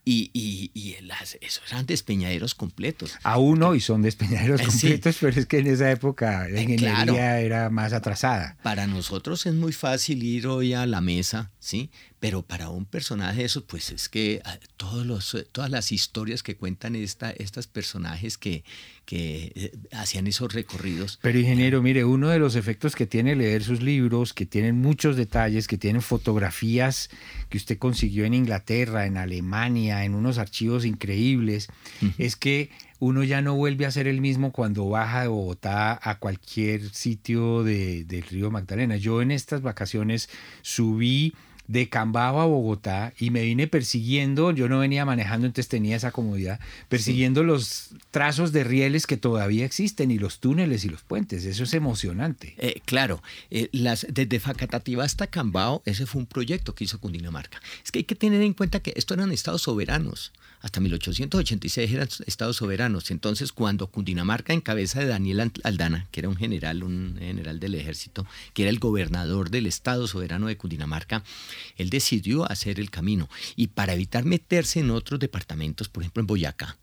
[0.05, 3.13] Y, y, y las, esos eran despeñaderos completos.
[3.23, 7.39] Aún hoy son despeñaderos eh, completos, pero es que en esa época la eh, ingeniería
[7.39, 8.57] era más atrasada.
[8.63, 11.89] Para nosotros es muy fácil ir hoy a la mesa, ¿sí?
[12.19, 15.91] Pero para un personaje de esos, pues es que ah, todos los, eh, todas las
[15.93, 18.65] historias que cuentan esta, estos personajes que,
[19.05, 21.19] que eh, hacían esos recorridos.
[21.21, 25.15] Pero ingeniero, mire, uno de los efectos que tiene leer sus libros, que tienen muchos
[25.15, 27.09] detalles, que tienen fotografías
[27.49, 31.69] que usted consiguió en Inglaterra, en Alemania, en unos archivos increíbles,
[32.17, 36.19] es que uno ya no vuelve a ser el mismo cuando baja de Bogotá a
[36.19, 38.97] cualquier sitio de, del río Magdalena.
[38.97, 40.29] Yo en estas vacaciones
[40.61, 41.33] subí
[41.67, 46.11] de Cambao a Bogotá y me vine persiguiendo, yo no venía manejando, entonces tenía esa
[46.11, 51.45] comodidad, persiguiendo los trazos de rieles que todavía existen y los túneles y los puentes.
[51.45, 52.55] Eso es emocionante.
[52.57, 57.61] Eh, claro, eh, las, desde Facatativa hasta Cambao, ese fue un proyecto que hizo Cundinamarca.
[57.83, 62.07] Es que hay que tener en cuenta que estos eran estados soberanos hasta 1886 eran
[62.25, 63.11] estados soberanos.
[63.11, 67.75] Entonces, cuando Cundinamarca, en cabeza de Daniel Aldana, que era un general, un general del
[67.75, 71.25] ejército, que era el gobernador del estado soberano de Cundinamarca,
[71.75, 73.29] él decidió hacer el camino.
[73.57, 76.77] Y para evitar meterse en otros departamentos, por ejemplo en Boyacá,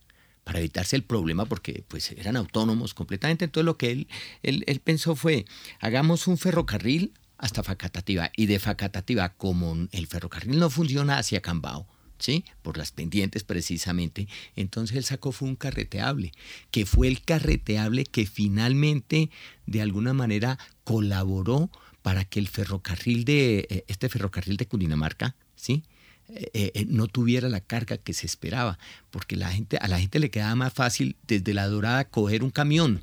[0.44, 3.46] para evitarse el problema porque pues eran autónomos completamente.
[3.46, 4.08] Entonces lo que él,
[4.42, 5.46] él, él pensó fue,
[5.80, 11.86] hagamos un ferrocarril hasta Facatativa y de Facatativa, como el ferrocarril no funciona hacia Cambao,
[12.20, 12.44] ¿sí?
[12.62, 14.28] Por las pendientes precisamente.
[14.54, 16.32] Entonces él sacó fue un carreteable,
[16.70, 19.30] que fue el carreteable que finalmente
[19.66, 21.70] de alguna manera colaboró
[22.02, 25.82] para que el ferrocarril de eh, este ferrocarril de Cundinamarca, ¿sí?
[26.28, 28.78] Eh, eh, no tuviera la carga que se esperaba,
[29.10, 32.50] porque la gente, a la gente le quedaba más fácil desde la Dorada coger un
[32.50, 33.02] camión,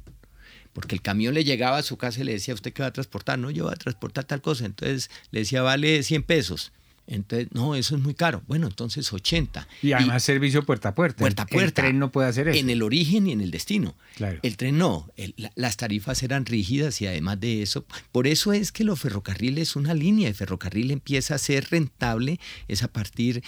[0.72, 2.94] porque el camión le llegaba a su casa y le decía, ¿usted qué va a
[2.94, 3.38] transportar?
[3.38, 4.66] No, yo voy a transportar tal cosa.
[4.66, 6.72] Entonces le decía, vale 100 pesos.
[7.08, 8.44] Entonces, no, eso es muy caro.
[8.48, 9.68] Bueno, entonces 80.
[9.82, 11.20] Y además servicio puerta a puerta.
[11.20, 11.82] Puerta a puerta.
[11.82, 12.60] El tren no puede hacer eso.
[12.60, 13.96] En el origen y en el destino.
[14.16, 14.40] Claro.
[14.44, 15.10] El tren no.
[15.56, 19.94] las tarifas eran rígidas y además de eso, por eso es que los ferrocarriles, una
[19.94, 23.42] línea de ferrocarril empieza a ser rentable, es a partir,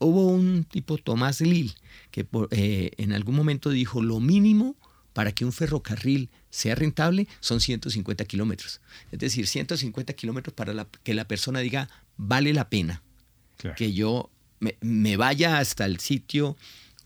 [0.00, 1.74] hubo un tipo, Tomás Lil,
[2.10, 4.76] que eh, en algún momento dijo, lo mínimo
[5.12, 8.80] para que un ferrocarril sea rentable son 150 kilómetros.
[9.10, 13.02] Es decir, 150 kilómetros para que la persona diga, vale la pena
[13.76, 16.56] que yo me, vaya hasta el sitio,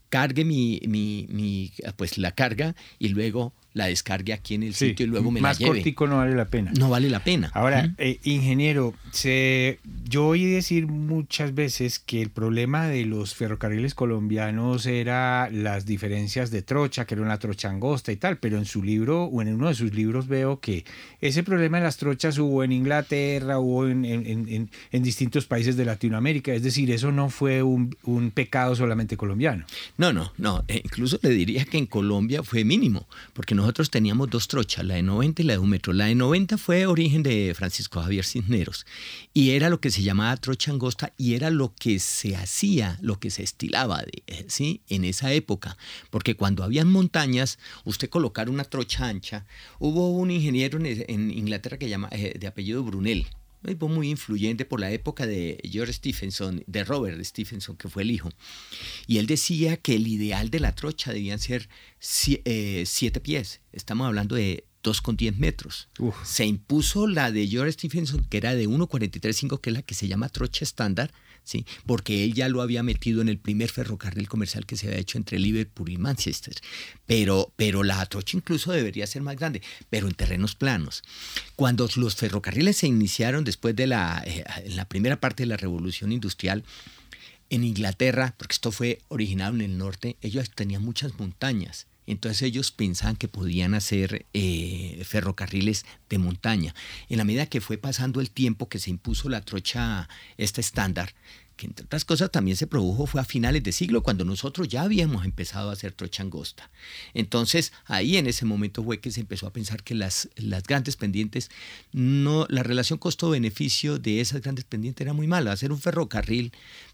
[0.08, 5.08] cargue mi, mi, pues la carga y luego la descargue aquí en el sitio y
[5.08, 5.70] luego me la lleve.
[5.70, 6.72] Más cortico no vale la pena.
[6.78, 7.50] No vale la pena.
[7.54, 13.94] Ahora, eh, ingeniero, se yo oí decir muchas veces que el problema de los ferrocarriles
[13.94, 18.66] colombianos era las diferencias de trocha, que era una trocha angosta y tal, pero en
[18.66, 20.84] su libro o en uno de sus libros veo que
[21.20, 25.84] ese problema de las trochas hubo en Inglaterra, hubo en, en, en, distintos países de
[25.84, 29.64] Latinoamérica, es decir, eso no fue un, un pecado solamente colombiano.
[29.96, 34.28] No, no, no, e incluso le diría que en Colombia fue mínimo, porque nosotros teníamos
[34.28, 35.92] dos trochas, la de 90 y la de un metro.
[35.92, 38.86] La de 90 fue origen de Francisco Javier Cisneros
[39.32, 43.20] y era lo que se llamaba trocha angosta y era lo que se hacía, lo
[43.20, 44.80] que se estilaba de, ¿sí?
[44.88, 45.76] en esa época.
[46.10, 49.46] Porque cuando habían montañas, usted colocar una trocha ancha,
[49.78, 53.28] hubo un ingeniero en, Inglaterra que llama, eh, de apellido Brunel,
[53.62, 58.10] un muy influyente por la época de George Stephenson, de Robert Stephenson, que fue el
[58.10, 58.30] hijo.
[59.06, 61.68] Y él decía que el ideal de la trocha debían ser
[62.44, 63.60] eh, siete pies.
[63.72, 65.88] Estamos hablando de 2,10 metros.
[66.24, 70.08] Se impuso la de George Stephenson, que era de 1,43,5, que es la que se
[70.08, 71.12] llama trocha estándar,
[71.44, 71.66] ¿sí?
[71.86, 75.18] porque él ya lo había metido en el primer ferrocarril comercial que se había hecho
[75.18, 76.54] entre Liverpool y Manchester.
[77.06, 81.02] Pero, pero la trocha incluso debería ser más grande, pero en terrenos planos.
[81.56, 86.12] Cuando los ferrocarriles se iniciaron después de la, eh, la primera parte de la revolución
[86.12, 86.64] industrial,
[87.50, 92.72] en Inglaterra, porque esto fue originado en el norte, ellos tenían muchas montañas entonces ellos
[92.72, 96.74] pensaban que podían hacer eh, ferrocarriles de montaña.
[97.08, 101.14] En la medida que fue pasando el tiempo que se impuso la trocha, esta estándar,
[101.56, 104.82] que entre otras cosas también se produjo fue a finales de siglo, cuando nosotros ya
[104.82, 106.70] habíamos empezado a hacer trocha angosta.
[107.14, 110.96] Entonces, ahí en ese momento fue que se empezó a pensar que las, las grandes
[110.96, 111.50] pendientes,
[111.92, 115.52] no, la relación costo-beneficio de esas grandes pendientes era muy mala.
[115.52, 116.52] Hacer un ferrocarril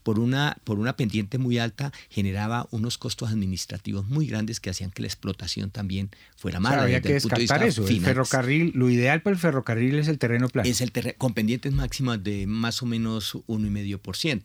[0.09, 4.90] por una, por una pendiente muy alta generaba unos costos administrativos muy grandes que hacían
[4.90, 6.85] que la explotación también fuera mala.
[6.85, 7.87] había que descartar eso.
[7.87, 10.66] El ferrocarril, lo ideal para el ferrocarril es el terreno plano.
[10.66, 14.44] Es el terreno, con pendientes máximas de más o menos 1,5%.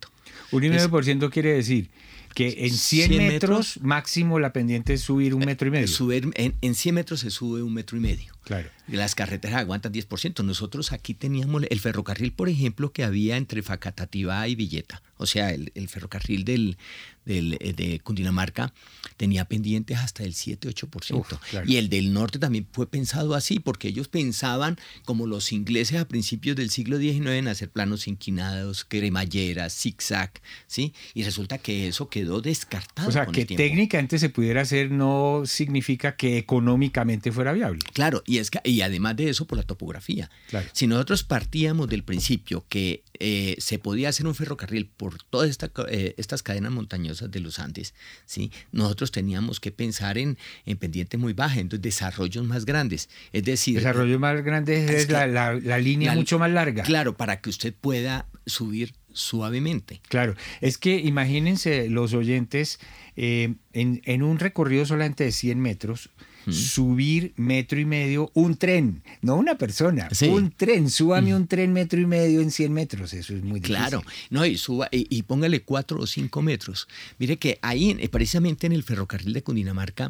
[0.52, 1.90] Un y medio por ciento quiere decir
[2.36, 5.88] que en 100, metros, máximo la pendiente es subir un metro y medio.
[5.88, 8.33] Subir, en, en 100 metros se sube un metro y medio.
[8.44, 8.70] Claro.
[8.88, 10.44] Las carreteras aguantan 10%.
[10.44, 15.02] Nosotros aquí teníamos el ferrocarril, por ejemplo, que había entre Facatativá y Villeta.
[15.18, 16.78] O sea, el, ferrocarril del,
[17.26, 18.74] eh, de Cundinamarca
[19.16, 21.40] tenía pendientes hasta el 7-8%.
[21.66, 26.08] Y el del norte también fue pensado así, porque ellos pensaban, como los ingleses a
[26.10, 30.32] principios del siglo XIX, en hacer planos inclinados, cremalleras, zigzag,
[30.68, 30.94] ¿sí?
[31.14, 33.08] Y resulta que eso quedó descartado.
[33.08, 37.80] O sea, que técnicamente se pudiera hacer no significa que económicamente fuera viable.
[37.94, 40.30] Claro, y, es y además de eso, por la topografía.
[40.72, 45.58] Si nosotros partíamos del principio que eh, se podía hacer un ferrocarril por todas
[45.90, 47.94] eh, estas cadenas montañosas de los Andes,
[48.26, 48.52] ¿sí?
[48.72, 53.10] nosotros teníamos que pensar en, en pendientes muy bajas, entonces desarrollos más grandes.
[53.32, 53.76] Es decir...
[53.76, 56.84] Desarrollos más grandes es, la, línea mucho más larga.
[56.84, 60.02] Claro, para que usted pueda subir suavemente.
[60.10, 62.80] Claro, es que imagínense los oyentes
[63.16, 66.10] eh, en, en, un recorrido solamente de 100 metros,
[66.52, 72.00] subir metro y medio un tren, no una persona, un tren, súbame un tren metro
[72.00, 73.76] y medio en 100 metros, eso es muy difícil.
[73.78, 76.88] Claro, no, y, suba, y, póngale cuatro o cinco metros.
[77.20, 80.10] Mire que ahí, precisamente en el ferrocarril de Cundinamarca,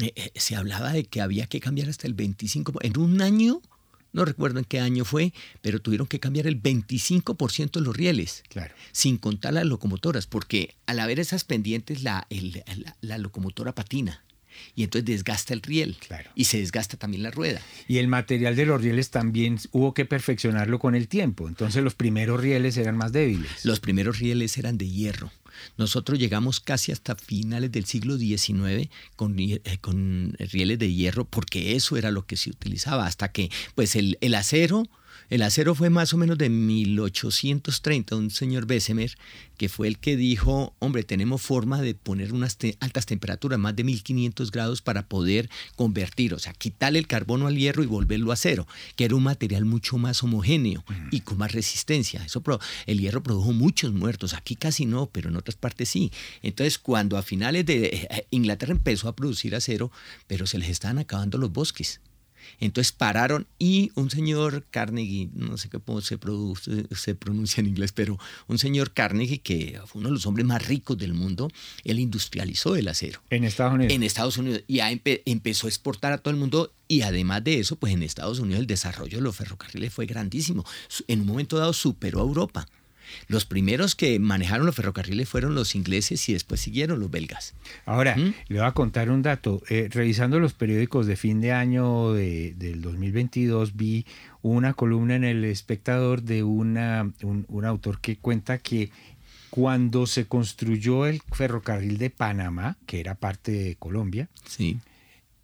[0.00, 3.60] eh, eh, se hablaba de que había que cambiar hasta el 25%, en un año
[4.12, 8.42] no recuerdo en qué año fue, pero tuvieron que cambiar el 25% de los rieles,
[8.48, 8.74] claro.
[8.90, 12.26] sin contar las locomotoras, porque al haber esas pendientes la,
[13.02, 14.24] la locomotora patina
[14.74, 15.96] y entonces desgasta el riel
[16.34, 17.60] y se desgasta también la rueda.
[17.86, 21.94] Y el material de los rieles también hubo que perfeccionarlo con el tiempo, entonces los
[21.94, 23.64] primeros rieles eran más débiles.
[23.64, 25.30] Los primeros rieles eran de hierro.
[25.76, 31.74] Nosotros llegamos casi hasta finales del siglo XIX con, eh, con rieles de hierro porque
[31.74, 34.88] eso era lo que se utilizaba, hasta que pues el, el acero
[35.30, 39.16] el acero fue más o menos de 1830, un señor Bessemer,
[39.56, 43.84] que fue el que dijo, hombre, tenemos forma de poner unas altas temperaturas, más de
[43.84, 48.34] 1500 grados, para poder convertir, o sea, quitarle el carbono al hierro y volverlo a
[48.34, 52.24] acero, que era un material mucho más homogéneo y con más resistencia.
[52.24, 52.42] Eso
[52.86, 56.10] el hierro produjo muchos muertos, aquí casi no, pero en otras partes sí.
[56.42, 59.90] Entonces, cuando a finales de eh, Inglaterra empezó a producir acero,
[60.26, 62.00] pero se les estaban acabando los bosques.
[62.60, 67.92] Entonces pararon y un señor Carnegie, no sé cómo se, produce, se pronuncia en inglés,
[67.92, 71.50] pero un señor Carnegie, que fue uno de los hombres más ricos del mundo,
[71.84, 73.22] él industrializó el acero.
[73.30, 73.92] En Estados Unidos.
[73.92, 74.62] En Estados Unidos.
[74.66, 74.80] Y
[75.26, 76.72] empezó a exportar a todo el mundo.
[76.88, 80.64] Y además de eso, pues en Estados Unidos el desarrollo de los ferrocarriles fue grandísimo.
[81.06, 82.66] En un momento dado superó a Europa.
[83.26, 87.54] Los primeros que manejaron los ferrocarriles fueron los ingleses y después siguieron los belgas.
[87.86, 88.34] Ahora, ¿Mm?
[88.48, 89.62] le voy a contar un dato.
[89.68, 94.06] Eh, revisando los periódicos de fin de año del 2022, vi
[94.42, 98.90] una columna en El Espectador de una, un, autor que cuenta que
[99.50, 104.78] cuando se construyó el ferrocarril de Panamá, que era parte de Colombia, sí.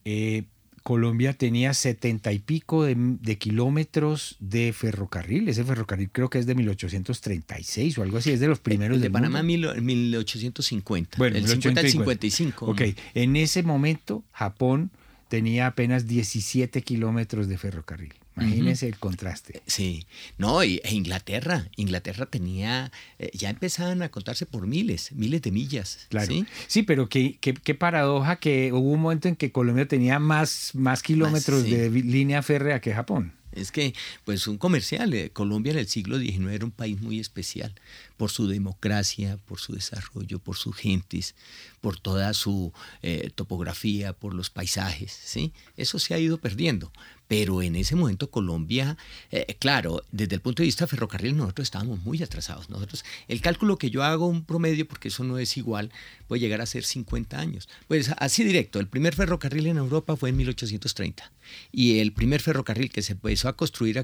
[0.05, 0.45] Eh,
[0.85, 5.49] Colombia tenía setenta y pico de, kilómetros de ferrocarril.
[5.49, 9.11] Ese ferrocarril creo que es de 1836 o algo así, es de los primeros de
[9.11, 11.17] Panamá en 1850.
[11.17, 12.67] Bueno, el 50 al 55.
[12.67, 12.83] Ok,
[13.15, 14.91] en ese momento Japón
[15.29, 18.13] tenía apenas 17 kilómetros de ferrocarril.
[18.37, 19.63] Imagínense el contraste.
[19.67, 20.07] Sí,
[20.39, 25.53] no, y, e Inglaterra, Inglaterra tenía, eh, ya empezaban a contarse por miles, miles de
[25.53, 26.07] millas.
[26.09, 26.33] Claro.
[26.67, 31.03] Sí, pero qué, qué, paradoja que hubo un momento en que Colombia tenía más, más
[31.03, 33.33] kilómetros de línea férrea que Japón.
[33.55, 35.15] Es que, pues, un comercial.
[35.15, 37.75] Eh, Colombia en el siglo XIX era un país muy especial
[38.17, 41.35] por su democracia, por su desarrollo, por sus gentes,
[41.81, 42.73] por toda su
[43.03, 45.13] eh, topografía, por los paisajes.
[45.13, 45.53] ¿sí?
[45.77, 46.93] Eso se ha ido perdiendo.
[47.29, 48.97] Pero en ese momento Colombia,
[49.31, 52.69] eh, claro, desde el punto de vista ferrocarril nosotros estábamos muy atrasados.
[52.69, 55.91] Nosotros, el cálculo que yo hago, un promedio, porque eso no es igual,
[56.29, 57.69] puede llegar a ser 50 años.
[57.89, 61.33] Pues así directo, el primer ferrocarril en Europa fue en 1830
[61.73, 64.03] y el primer ferrocarril que se empezó a construir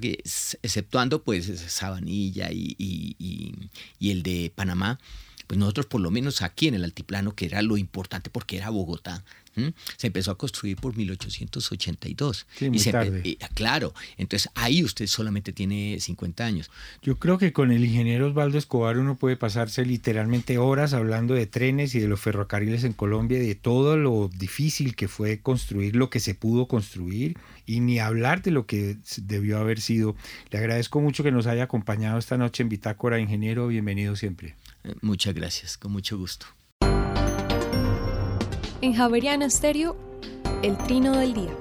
[0.62, 2.74] exceptuando pues Sabanilla y,
[3.98, 4.98] y el de Panamá,
[5.50, 8.70] pues nosotros por lo menos aquí en el altiplano, que era lo importante porque era
[8.70, 9.24] Bogotá,
[9.96, 12.46] se empezó a construir por 1882.
[12.56, 13.38] Sí, muy y tarde.
[13.54, 16.70] claro, entonces ahí usted solamente tiene 50 años.
[17.02, 21.46] Yo creo que con el ingeniero Osvaldo Escobar uno puede pasarse literalmente horas hablando de
[21.46, 26.10] trenes y de los ferrocarriles en Colombia, de todo lo difícil que fue construir lo
[26.10, 27.36] que se pudo construir
[27.66, 30.16] y ni hablar de lo que debió haber sido.
[30.50, 34.54] Le agradezco mucho que nos haya acompañado esta noche en Bitácora, ingeniero, bienvenido siempre.
[34.84, 36.46] Eh, muchas gracias, con mucho gusto.
[38.82, 39.94] En Javeriana Stereo,
[40.62, 41.54] el trino del día.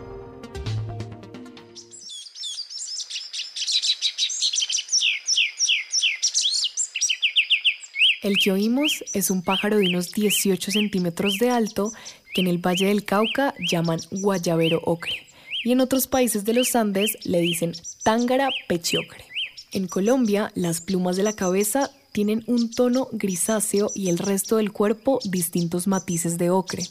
[8.24, 11.92] El que oímos es un pájaro de unos 18 centímetros de alto
[12.34, 15.28] que en el Valle del Cauca llaman guayabero ocre
[15.66, 19.26] y en otros países de los Andes le dicen tángara pechiocre.
[19.74, 24.74] En Colombia, las plumas de la cabeza tienen un tono grisáceo y el resto del
[24.74, 26.86] cuerpo distintos matices de ocre.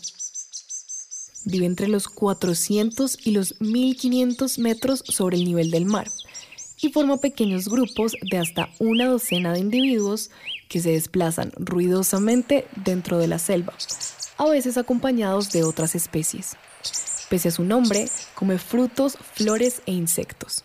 [1.45, 6.11] Vive entre los 400 y los 1500 metros sobre el nivel del mar
[6.81, 10.31] y forma pequeños grupos de hasta una docena de individuos
[10.66, 13.74] que se desplazan ruidosamente dentro de la selva,
[14.39, 16.57] a veces acompañados de otras especies.
[17.29, 20.64] Pese a su nombre, come frutos, flores e insectos.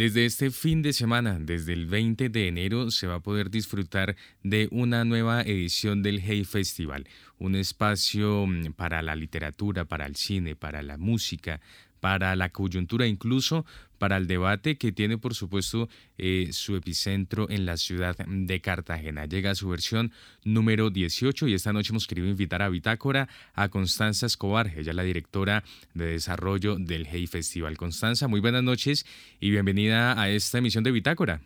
[0.00, 4.16] Desde este fin de semana, desde el 20 de enero, se va a poder disfrutar
[4.42, 7.06] de una nueva edición del Hey Festival,
[7.38, 11.60] un espacio mm, para la literatura, para el cine, para la música,
[12.00, 13.64] para la coyuntura, incluso
[13.98, 19.26] para el debate que tiene, por supuesto, eh, su epicentro en la ciudad de Cartagena.
[19.26, 20.10] Llega su versión
[20.42, 25.02] número 18 y esta noche hemos querido invitar a Bitácora a Constanza Escobar, ella la
[25.02, 27.76] directora de desarrollo del Hey Festival.
[27.76, 29.04] Constanza, muy buenas noches
[29.38, 31.42] y bienvenida a esta emisión de Bitácora.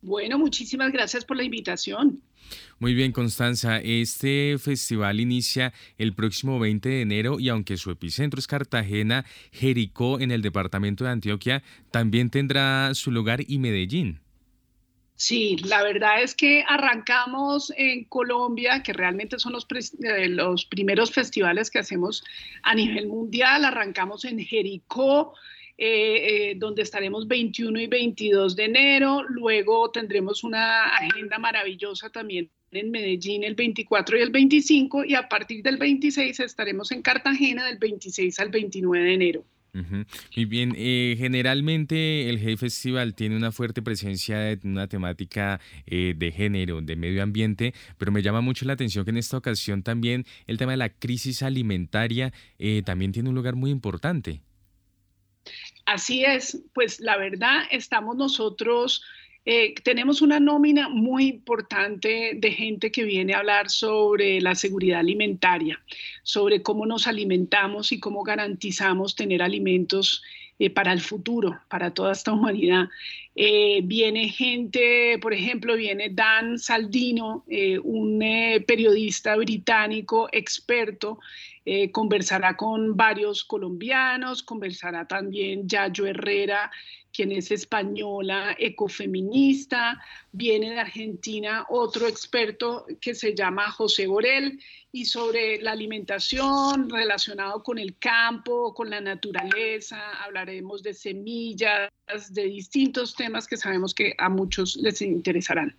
[0.00, 2.22] Bueno, muchísimas gracias por la invitación.
[2.78, 3.78] Muy bien, Constanza.
[3.78, 10.20] Este festival inicia el próximo 20 de enero y aunque su epicentro es Cartagena, Jericó
[10.20, 14.20] en el departamento de Antioquia también tendrá su lugar y Medellín.
[15.16, 21.10] Sí, la verdad es que arrancamos en Colombia, que realmente son los, eh, los primeros
[21.10, 22.22] festivales que hacemos
[22.62, 23.64] a nivel mundial.
[23.64, 25.34] Arrancamos en Jericó,
[25.80, 29.22] eh, eh, donde estaremos 21 y 22 de enero.
[29.28, 35.28] Luego tendremos una agenda maravillosa también en Medellín el 24 y el 25 y a
[35.28, 39.44] partir del 26 estaremos en Cartagena del 26 al 29 de enero.
[40.34, 46.32] Muy bien, eh, generalmente el Hey Festival tiene una fuerte presencia de una temática de
[46.34, 50.24] género, de medio ambiente, pero me llama mucho la atención que en esta ocasión también
[50.48, 52.32] el tema de la crisis alimentaria
[52.84, 54.40] también tiene un lugar muy importante.
[55.88, 59.02] Así es, pues la verdad estamos nosotros
[59.46, 65.00] eh, tenemos una nómina muy importante de gente que viene a hablar sobre la seguridad
[65.00, 65.80] alimentaria,
[66.22, 70.22] sobre cómo nos alimentamos y cómo garantizamos tener alimentos
[70.58, 72.90] eh, para el futuro, para toda esta humanidad.
[73.34, 77.46] Eh, viene gente, por ejemplo, viene Dan Saldino,
[77.82, 78.18] un
[78.66, 81.18] periodista británico experto
[81.92, 86.70] conversará con varios colombianos, conversará también Yayo Herrera,
[87.12, 90.00] quien es española, ecofeminista,
[90.32, 97.62] viene de Argentina otro experto que se llama José Borel, y sobre la alimentación relacionado
[97.62, 101.90] con el campo, con la naturaleza, hablaremos de semillas,
[102.30, 105.76] de distintos temas que sabemos que a muchos les interesarán.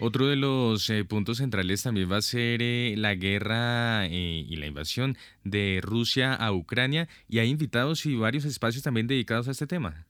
[0.00, 4.56] Otro de los eh, puntos centrales también va a ser eh, la guerra eh, y
[4.56, 9.50] la invasión de Rusia a Ucrania, y hay invitados y varios espacios también dedicados a
[9.50, 10.06] este tema.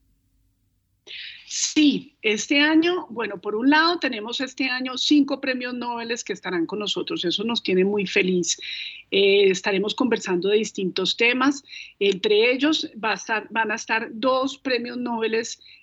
[1.61, 6.66] Sí, este año, bueno, por un lado tenemos este año cinco premios Nobel que estarán
[6.66, 8.56] con nosotros, eso nos tiene muy feliz.
[9.11, 11.64] Eh, estaremos conversando de distintos temas,
[11.98, 15.34] entre ellos van a estar dos premios Nobel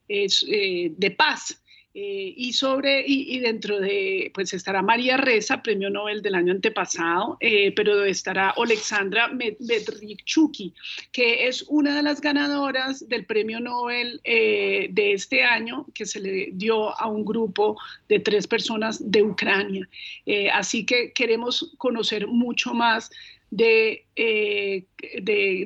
[0.08, 1.62] eh, de paz.
[1.98, 7.38] Eh, y sobre, y, dentro de, pues estará María Reza, premio Nobel del año antepasado,
[7.40, 10.74] eh, pero estará Alexandra Medrichuki,
[11.14, 16.20] que es una de las ganadoras del premio Nobel eh, de este año, que se
[16.20, 17.78] le dio a un grupo
[18.10, 19.88] de tres personas de Ucrania.
[20.52, 23.10] así que queremos conocer mucho más
[23.52, 24.86] de, de,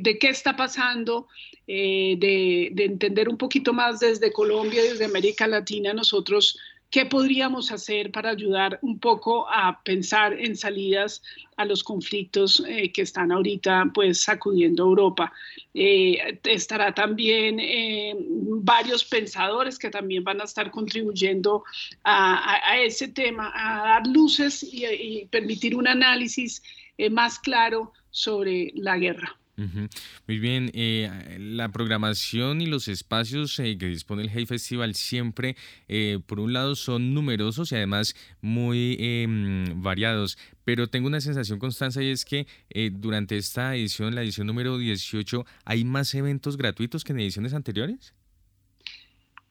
[0.01, 1.27] de, qué está pasando
[1.71, 6.57] eh, de, entender un poquito más desde Colombia, desde América Latina, nosotros
[6.89, 11.21] qué podríamos hacer para ayudar un poco a pensar en salidas
[11.57, 15.31] a los conflictos eh, que están ahorita pues sacudiendo Europa.
[15.75, 17.61] Eh, estará también
[18.63, 21.63] varios pensadores que también van a estar contribuyendo
[22.03, 26.63] a, ese tema, a dar luces y permitir un análisis
[27.11, 29.39] más claro sobre la guerra.
[30.27, 35.57] Muy bien, eh, la programación y los espacios eh, que dispone el Hey Festival siempre,
[35.87, 41.59] eh, por un lado, son numerosos y además muy em, variados, pero tengo una sensación
[41.59, 42.47] constante y es que
[42.93, 48.13] durante esta edición, la edición número 18, ¿hay más eventos gratuitos que en ediciones anteriores?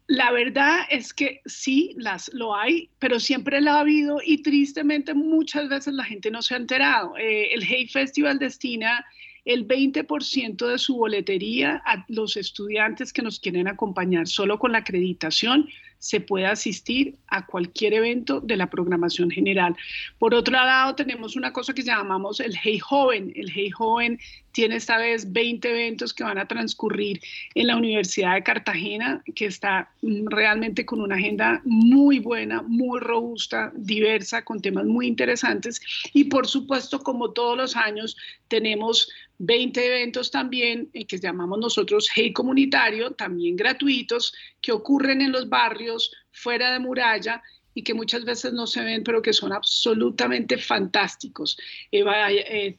[0.08, 5.12] La verdad es que sí, las, lo hay, pero siempre lo ha habido y tristemente
[5.12, 7.14] muchas veces la gente no se ha enterado.
[7.18, 9.04] el Hey Festival destina
[9.44, 14.78] el 20% de su boletería a los estudiantes que nos quieren acompañar solo con la
[14.78, 19.76] acreditación se puede asistir a cualquier evento de la programación general.
[20.18, 23.32] Por otro lado, tenemos una cosa que llamamos el Hey Joven.
[23.34, 24.18] El Hey Joven
[24.52, 27.20] tiene esta vez 20 eventos que van a transcurrir
[27.54, 33.00] en la Universidad de Cartagena, que está mm, realmente con una agenda muy buena, muy
[33.00, 35.80] robusta, diversa, con temas muy interesantes.
[36.12, 38.16] Y por supuesto, como todos los años,
[38.48, 45.32] tenemos 20 eventos también eh, que llamamos nosotros Hey Comunitario, también gratuitos, que ocurren en
[45.32, 47.42] los barrios fuera de muralla
[47.78, 51.56] y que muchas veces no se ven, pero que son absolutamente fantásticos.
[51.92, 52.76] Eh, eh,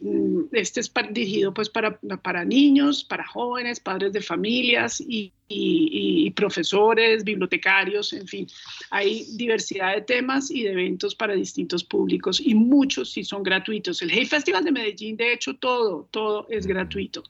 [0.52, 7.24] este es dirigido pues para, para niños, para jóvenes, padres de familias y, y, profesores,
[7.24, 8.48] bibliotecarios, en fin.
[8.90, 14.02] Hay diversidad de temas y de eventos para distintos públicos y muchos sí son gratuitos.
[14.02, 17.24] El Hey Festival de Medellín, de hecho, todo, todo es gratuito.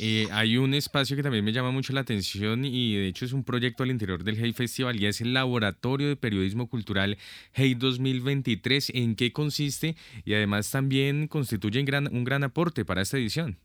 [0.00, 3.32] Eh, hay un espacio que también me llama mucho la atención y de hecho es
[3.32, 7.18] un proyecto al interior del Hey Festival y es el Laboratorio de Periodismo Cultural
[7.52, 8.92] Hey 2023.
[8.94, 9.96] ¿En qué consiste?
[10.24, 13.58] Y además también constituye gran, un gran aporte para esta edición.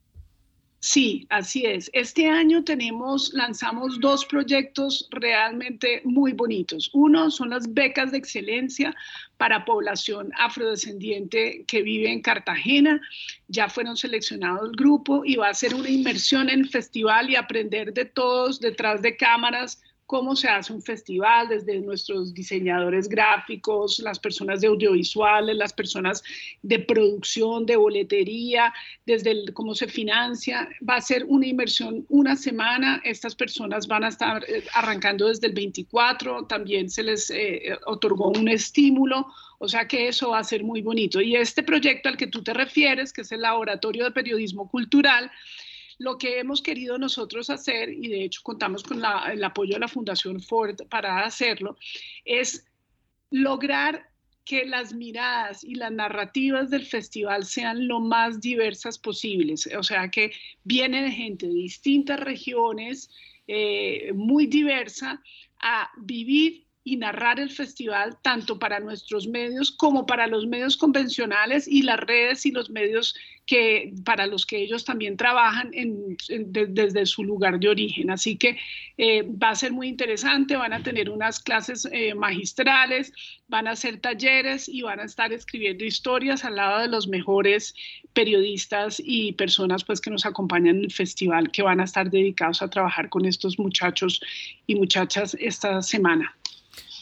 [0.84, 1.90] Sí, así es.
[1.94, 6.90] Este año tenemos, lanzamos dos proyectos realmente muy bonitos.
[6.92, 8.94] Uno son las becas de excelencia
[9.38, 13.00] para población afrodescendiente que vive en Cartagena.
[13.48, 17.38] Ya fueron seleccionados el grupo y va a ser una inmersión en el festival y
[17.38, 24.00] aprender de todos detrás de cámaras cómo se hace un festival, desde nuestros diseñadores gráficos,
[24.00, 26.24] las personas de audiovisuales, las personas
[26.62, 28.74] de producción, de boletería,
[29.06, 30.70] desde cómo se financia.
[30.88, 33.02] Va a ser una inversión una semana.
[33.04, 36.46] Estas personas van a estar eh, arrancando desde el 24.
[36.46, 39.28] También se les eh, otorgó un estímulo.
[39.60, 41.22] O sea que eso va a ser muy bonito.
[41.22, 45.32] Y este proyecto al que tú te refieres, que es el Laboratorio de Periodismo Cultural,
[45.98, 49.88] lo que hemos querido nosotros hacer, y de hecho contamos con el apoyo de la
[49.88, 51.78] Fundación Ford para hacerlo,
[52.26, 52.66] es
[53.32, 54.10] lograr
[54.46, 59.70] que las miradas y las narrativas del festival sean lo más diversas posibles.
[59.78, 60.32] O sea, que
[60.64, 63.10] viene gente de distintas regiones,
[64.14, 65.22] muy diversa
[65.62, 71.68] a vivir y narrar el festival tanto para nuestros medios como para los medios convencionales
[71.68, 73.16] y las redes y los medios
[73.46, 75.72] que para los que ellos también trabajan
[76.28, 78.10] desde su lugar de origen.
[78.10, 78.58] Así que
[78.98, 83.12] eh, va a ser muy interesante, van a tener unas clases eh, magistrales,
[83.48, 87.76] van a hacer talleres y van a estar escribiendo historias al lado de los mejores
[88.14, 92.62] periodistas y personas pues que nos acompañan en el festival que van a estar dedicados
[92.62, 94.22] a trabajar con estos muchachos
[94.68, 96.34] y muchachas esta semana.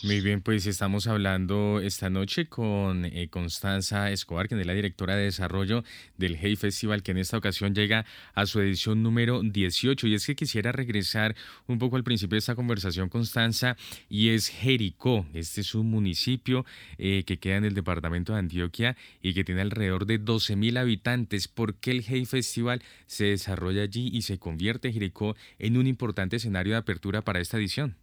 [0.04, 5.16] Muy bien, pues estamos hablando esta noche con eh, Constanza Escobar, quien es la directora
[5.16, 5.84] de desarrollo
[6.18, 10.08] del Hey Festival, que en esta ocasión llega a su edición número 18.
[10.08, 11.36] Y es que quisiera regresar
[11.68, 13.78] un poco al principio de esta conversación, Constanza,
[14.10, 15.28] y es Jericó.
[15.36, 16.66] Este es un municipio
[16.98, 20.78] eh, que queda en el departamento de Antioquia y que tiene alrededor de 12 mil
[20.78, 21.48] habitantes.
[21.48, 26.38] ¿Por qué el Hey Festival se desarrolla allí y se convierte Jericó en un importante
[26.38, 28.01] escenario de apertura para esta edición?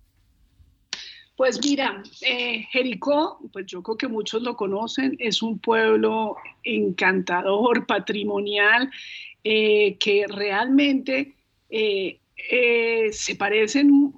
[1.39, 7.87] Pues mira, eh, Jericó, pues yo creo que muchos lo conocen, es un pueblo encantador,
[7.87, 8.91] patrimonial,
[9.45, 11.37] eh, que realmente
[11.71, 14.13] eh, eh, se parecen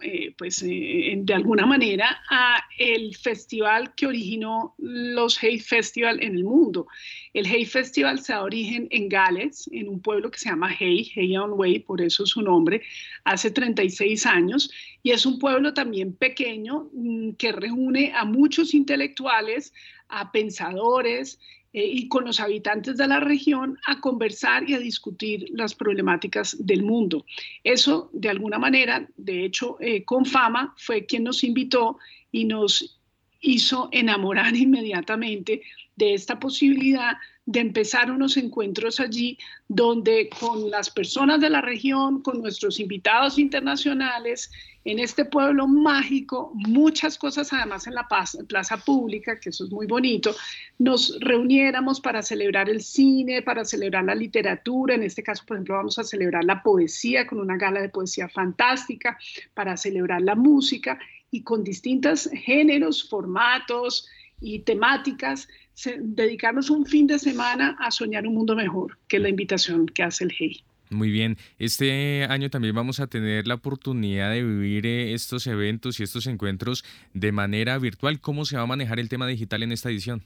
[0.00, 6.36] eh, pues eh, de alguna manera a el festival que originó los Hay Festival en
[6.36, 6.86] el mundo.
[7.32, 11.10] El Hay Festival se da origen en Gales, en un pueblo que se llama Hay,
[11.16, 12.82] Hay on Way, por eso su nombre,
[13.24, 14.70] hace 36 años,
[15.02, 19.74] y es un pueblo también pequeño mm, que reúne a muchos intelectuales,
[20.08, 21.40] a pensadores,
[21.74, 26.56] eh, y con los habitantes de la región a conversar y a discutir las problemáticas
[26.60, 27.26] del mundo.
[27.64, 31.98] Eso, de alguna manera, de hecho, eh, con fama fue quien nos invitó
[32.30, 33.00] y nos
[33.40, 35.62] hizo enamorar inmediatamente
[35.96, 37.16] de esta posibilidad
[37.46, 39.38] de empezar unos encuentros allí
[39.68, 44.50] donde con las personas de la región, con nuestros invitados internacionales,
[44.84, 48.06] en este pueblo mágico, muchas cosas además en la
[48.46, 50.34] plaza pública, que eso es muy bonito,
[50.78, 55.76] nos reuniéramos para celebrar el cine, para celebrar la literatura, en este caso, por ejemplo,
[55.76, 59.18] vamos a celebrar la poesía con una gala de poesía fantástica,
[59.54, 60.98] para celebrar la música
[61.30, 64.06] y con distintos géneros, formatos
[64.40, 65.48] y temáticas,
[66.00, 70.02] dedicarnos un fin de semana a soñar un mundo mejor, que es la invitación que
[70.02, 70.64] hace el GEI.
[70.90, 75.98] Muy bien, este año también vamos a tener la oportunidad de vivir eh, estos eventos
[75.98, 78.20] y estos encuentros de manera virtual.
[78.20, 80.22] ¿Cómo se va a manejar el tema digital en esta edición?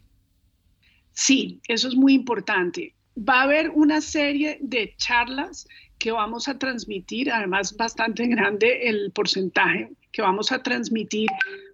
[1.12, 2.94] Sí, eso es muy importante.
[3.16, 5.66] Va a haber una serie de charlas
[5.98, 11.28] que vamos a transmitir, además bastante grande el porcentaje que vamos a transmitir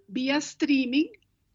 [0.07, 1.05] vía streaming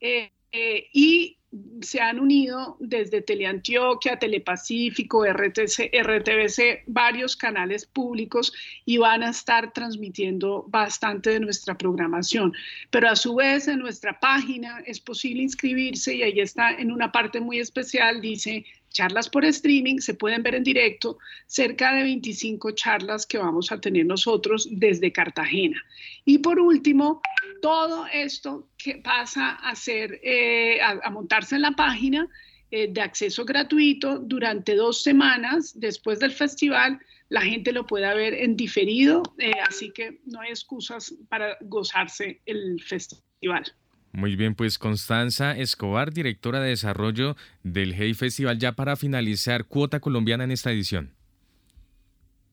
[0.00, 1.36] eh, eh, y
[1.80, 8.52] se han unido desde Teleantioquia, Telepacífico, RTC, RTBC, varios canales públicos
[8.84, 12.52] y van a estar transmitiendo bastante de nuestra programación.
[12.90, 17.10] Pero a su vez en nuestra página es posible inscribirse y ahí está en una
[17.10, 22.72] parte muy especial, dice charlas por streaming, se pueden ver en directo, cerca de 25
[22.72, 25.80] charlas que vamos a tener nosotros desde Cartagena.
[26.24, 27.22] Y por último,
[27.62, 32.28] todo esto que pasa a, ser, eh, a, montarse en la página
[32.70, 37.00] eh, de acceso gratuito durante dos semanas después del festival.
[37.28, 42.40] La gente lo pueda ver en diferido, eh, así que no hay excusas para gozarse
[42.46, 43.64] el festival.
[44.12, 50.00] Muy bien, pues Constanza Escobar, directora de desarrollo del Hey Festival, ya para finalizar, cuota
[50.00, 51.14] colombiana en esta edición.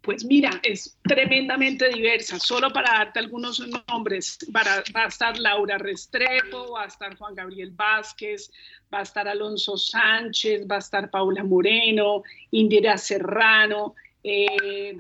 [0.07, 2.39] Pues mira, es tremendamente diversa.
[2.39, 7.71] Solo para darte algunos nombres, va a estar Laura Restrepo, va a estar Juan Gabriel
[7.71, 8.49] Vázquez,
[8.93, 14.95] va a estar Alonso Sánchez, va a estar Paula Moreno, Indira Serrano, eh,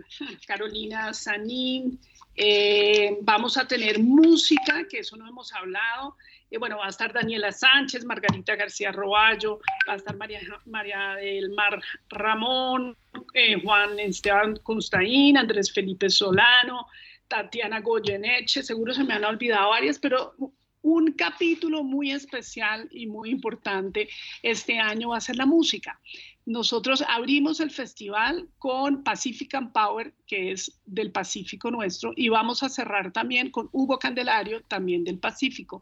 [0.45, 1.99] Carolina Sanín.
[2.35, 6.17] Eh, vamos a tener música, que eso no hemos hablado.
[6.49, 11.15] Eh, bueno, va a estar Daniela Sánchez, Margarita García Roballo, va a estar María, María
[11.15, 12.95] del Mar Ramón,
[13.33, 16.87] eh, Juan Esteban Constaín, Andrés Felipe Solano,
[17.27, 20.35] Tatiana Goyeneche, seguro se me han olvidado varias, pero
[20.81, 24.07] un capítulo muy especial y muy importante
[24.41, 25.99] este año va a ser la música.
[26.47, 32.63] Nosotros abrimos el festival con Pacific and Power, que es del Pacífico nuestro, y vamos
[32.63, 35.81] a cerrar también con Hugo Candelario, también del Pacífico.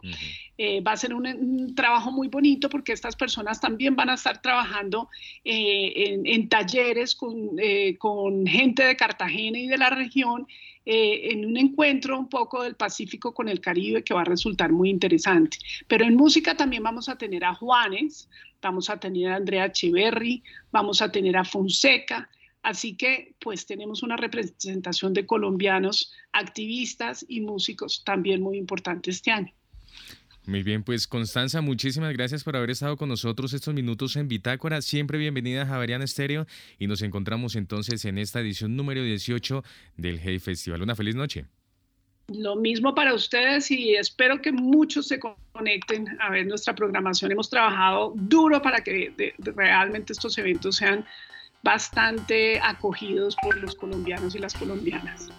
[0.57, 4.41] Eh, va a ser un, trabajo muy bonito porque estas personas también van a estar
[4.41, 5.07] trabajando
[5.43, 10.47] eh, en, talleres con, eh, con gente de Cartagena y de la región
[10.85, 14.71] eh, en un encuentro un poco del Pacífico con el Caribe que va a resultar
[14.71, 15.57] muy interesante.
[15.87, 18.29] Pero en música también vamos a tener a Juanes,
[18.61, 22.29] vamos a tener a Andrea Echeverry, vamos a tener a Fonseca,
[22.65, 29.29] Así que pues tenemos una representación de colombianos, activistas y músicos también muy importante este
[29.29, 29.53] año.
[30.47, 34.81] Muy bien, pues Constanza, muchísimas gracias por haber estado con nosotros estos minutos en Bitácora.
[34.83, 36.45] Siempre bienvenida a Javeriana Estéreo
[36.77, 39.63] y nos encontramos entonces en esta edición número 18
[39.97, 40.83] del Hey Festival.
[40.83, 41.45] Una feliz noche.
[42.27, 45.19] Lo mismo para ustedes y espero que muchos se
[45.51, 47.31] conecten a ver nuestra programación.
[47.31, 51.05] Hemos trabajado duro para que realmente estos eventos sean
[51.63, 55.31] bastante acogidos por los colombianos y las colombianas.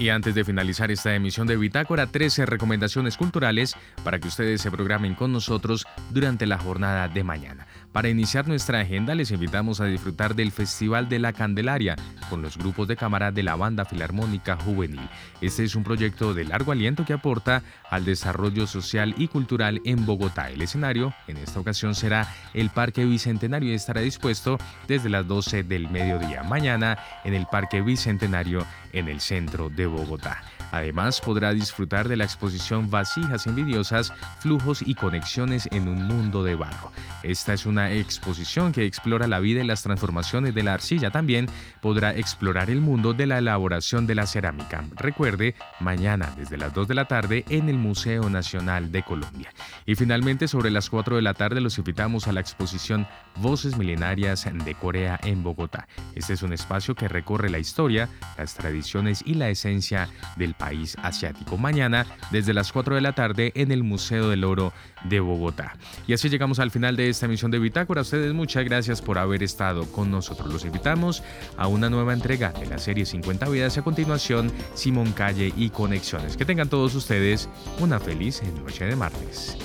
[0.00, 4.70] Y antes de finalizar esta emisión de Bitácora, 13 recomendaciones culturales para que ustedes se
[4.70, 7.66] programen con nosotros durante la jornada de mañana.
[7.92, 11.96] Para iniciar nuestra agenda les invitamos a disfrutar del Festival de la Candelaria
[12.28, 15.00] con los grupos de cámara de la Banda Filarmónica Juvenil.
[15.40, 20.06] Este es un proyecto de largo aliento que aporta al desarrollo social y cultural en
[20.06, 20.50] Bogotá.
[20.50, 25.64] El escenario en esta ocasión será el Parque Bicentenario y estará dispuesto desde las 12
[25.64, 30.42] del mediodía mañana en el Parque Bicentenario en el centro de Bogotá.
[30.72, 36.54] Además, podrá disfrutar de la exposición Vasijas envidiosas, flujos y conexiones en un mundo de
[36.54, 36.92] barro.
[37.22, 41.10] Esta es una exposición que explora la vida y las transformaciones de la arcilla.
[41.10, 41.48] También
[41.80, 44.84] podrá explorar el mundo de la elaboración de la cerámica.
[44.96, 49.52] Recuerde, mañana desde las 2 de la tarde en el Museo Nacional de Colombia.
[49.86, 53.06] Y finalmente, sobre las 4 de la tarde, los invitamos a la exposición
[53.36, 55.88] Voces Milenarias de Corea en Bogotá.
[56.14, 58.08] Este es un espacio que recorre la historia,
[58.38, 61.56] las tradiciones y la esencia del país asiático.
[61.56, 64.72] Mañana, desde las 4 de la tarde, en el Museo del Oro
[65.04, 65.74] de Bogotá.
[66.06, 68.02] Y así llegamos al final de esta emisión de Bitácora.
[68.02, 70.52] Ustedes muchas gracias por haber estado con nosotros.
[70.52, 71.22] Los invitamos
[71.56, 76.36] a una nueva entrega de la serie 50 vidas a continuación Simón Calle y Conexiones.
[76.36, 77.48] Que tengan todos ustedes
[77.80, 79.56] una feliz noche de martes.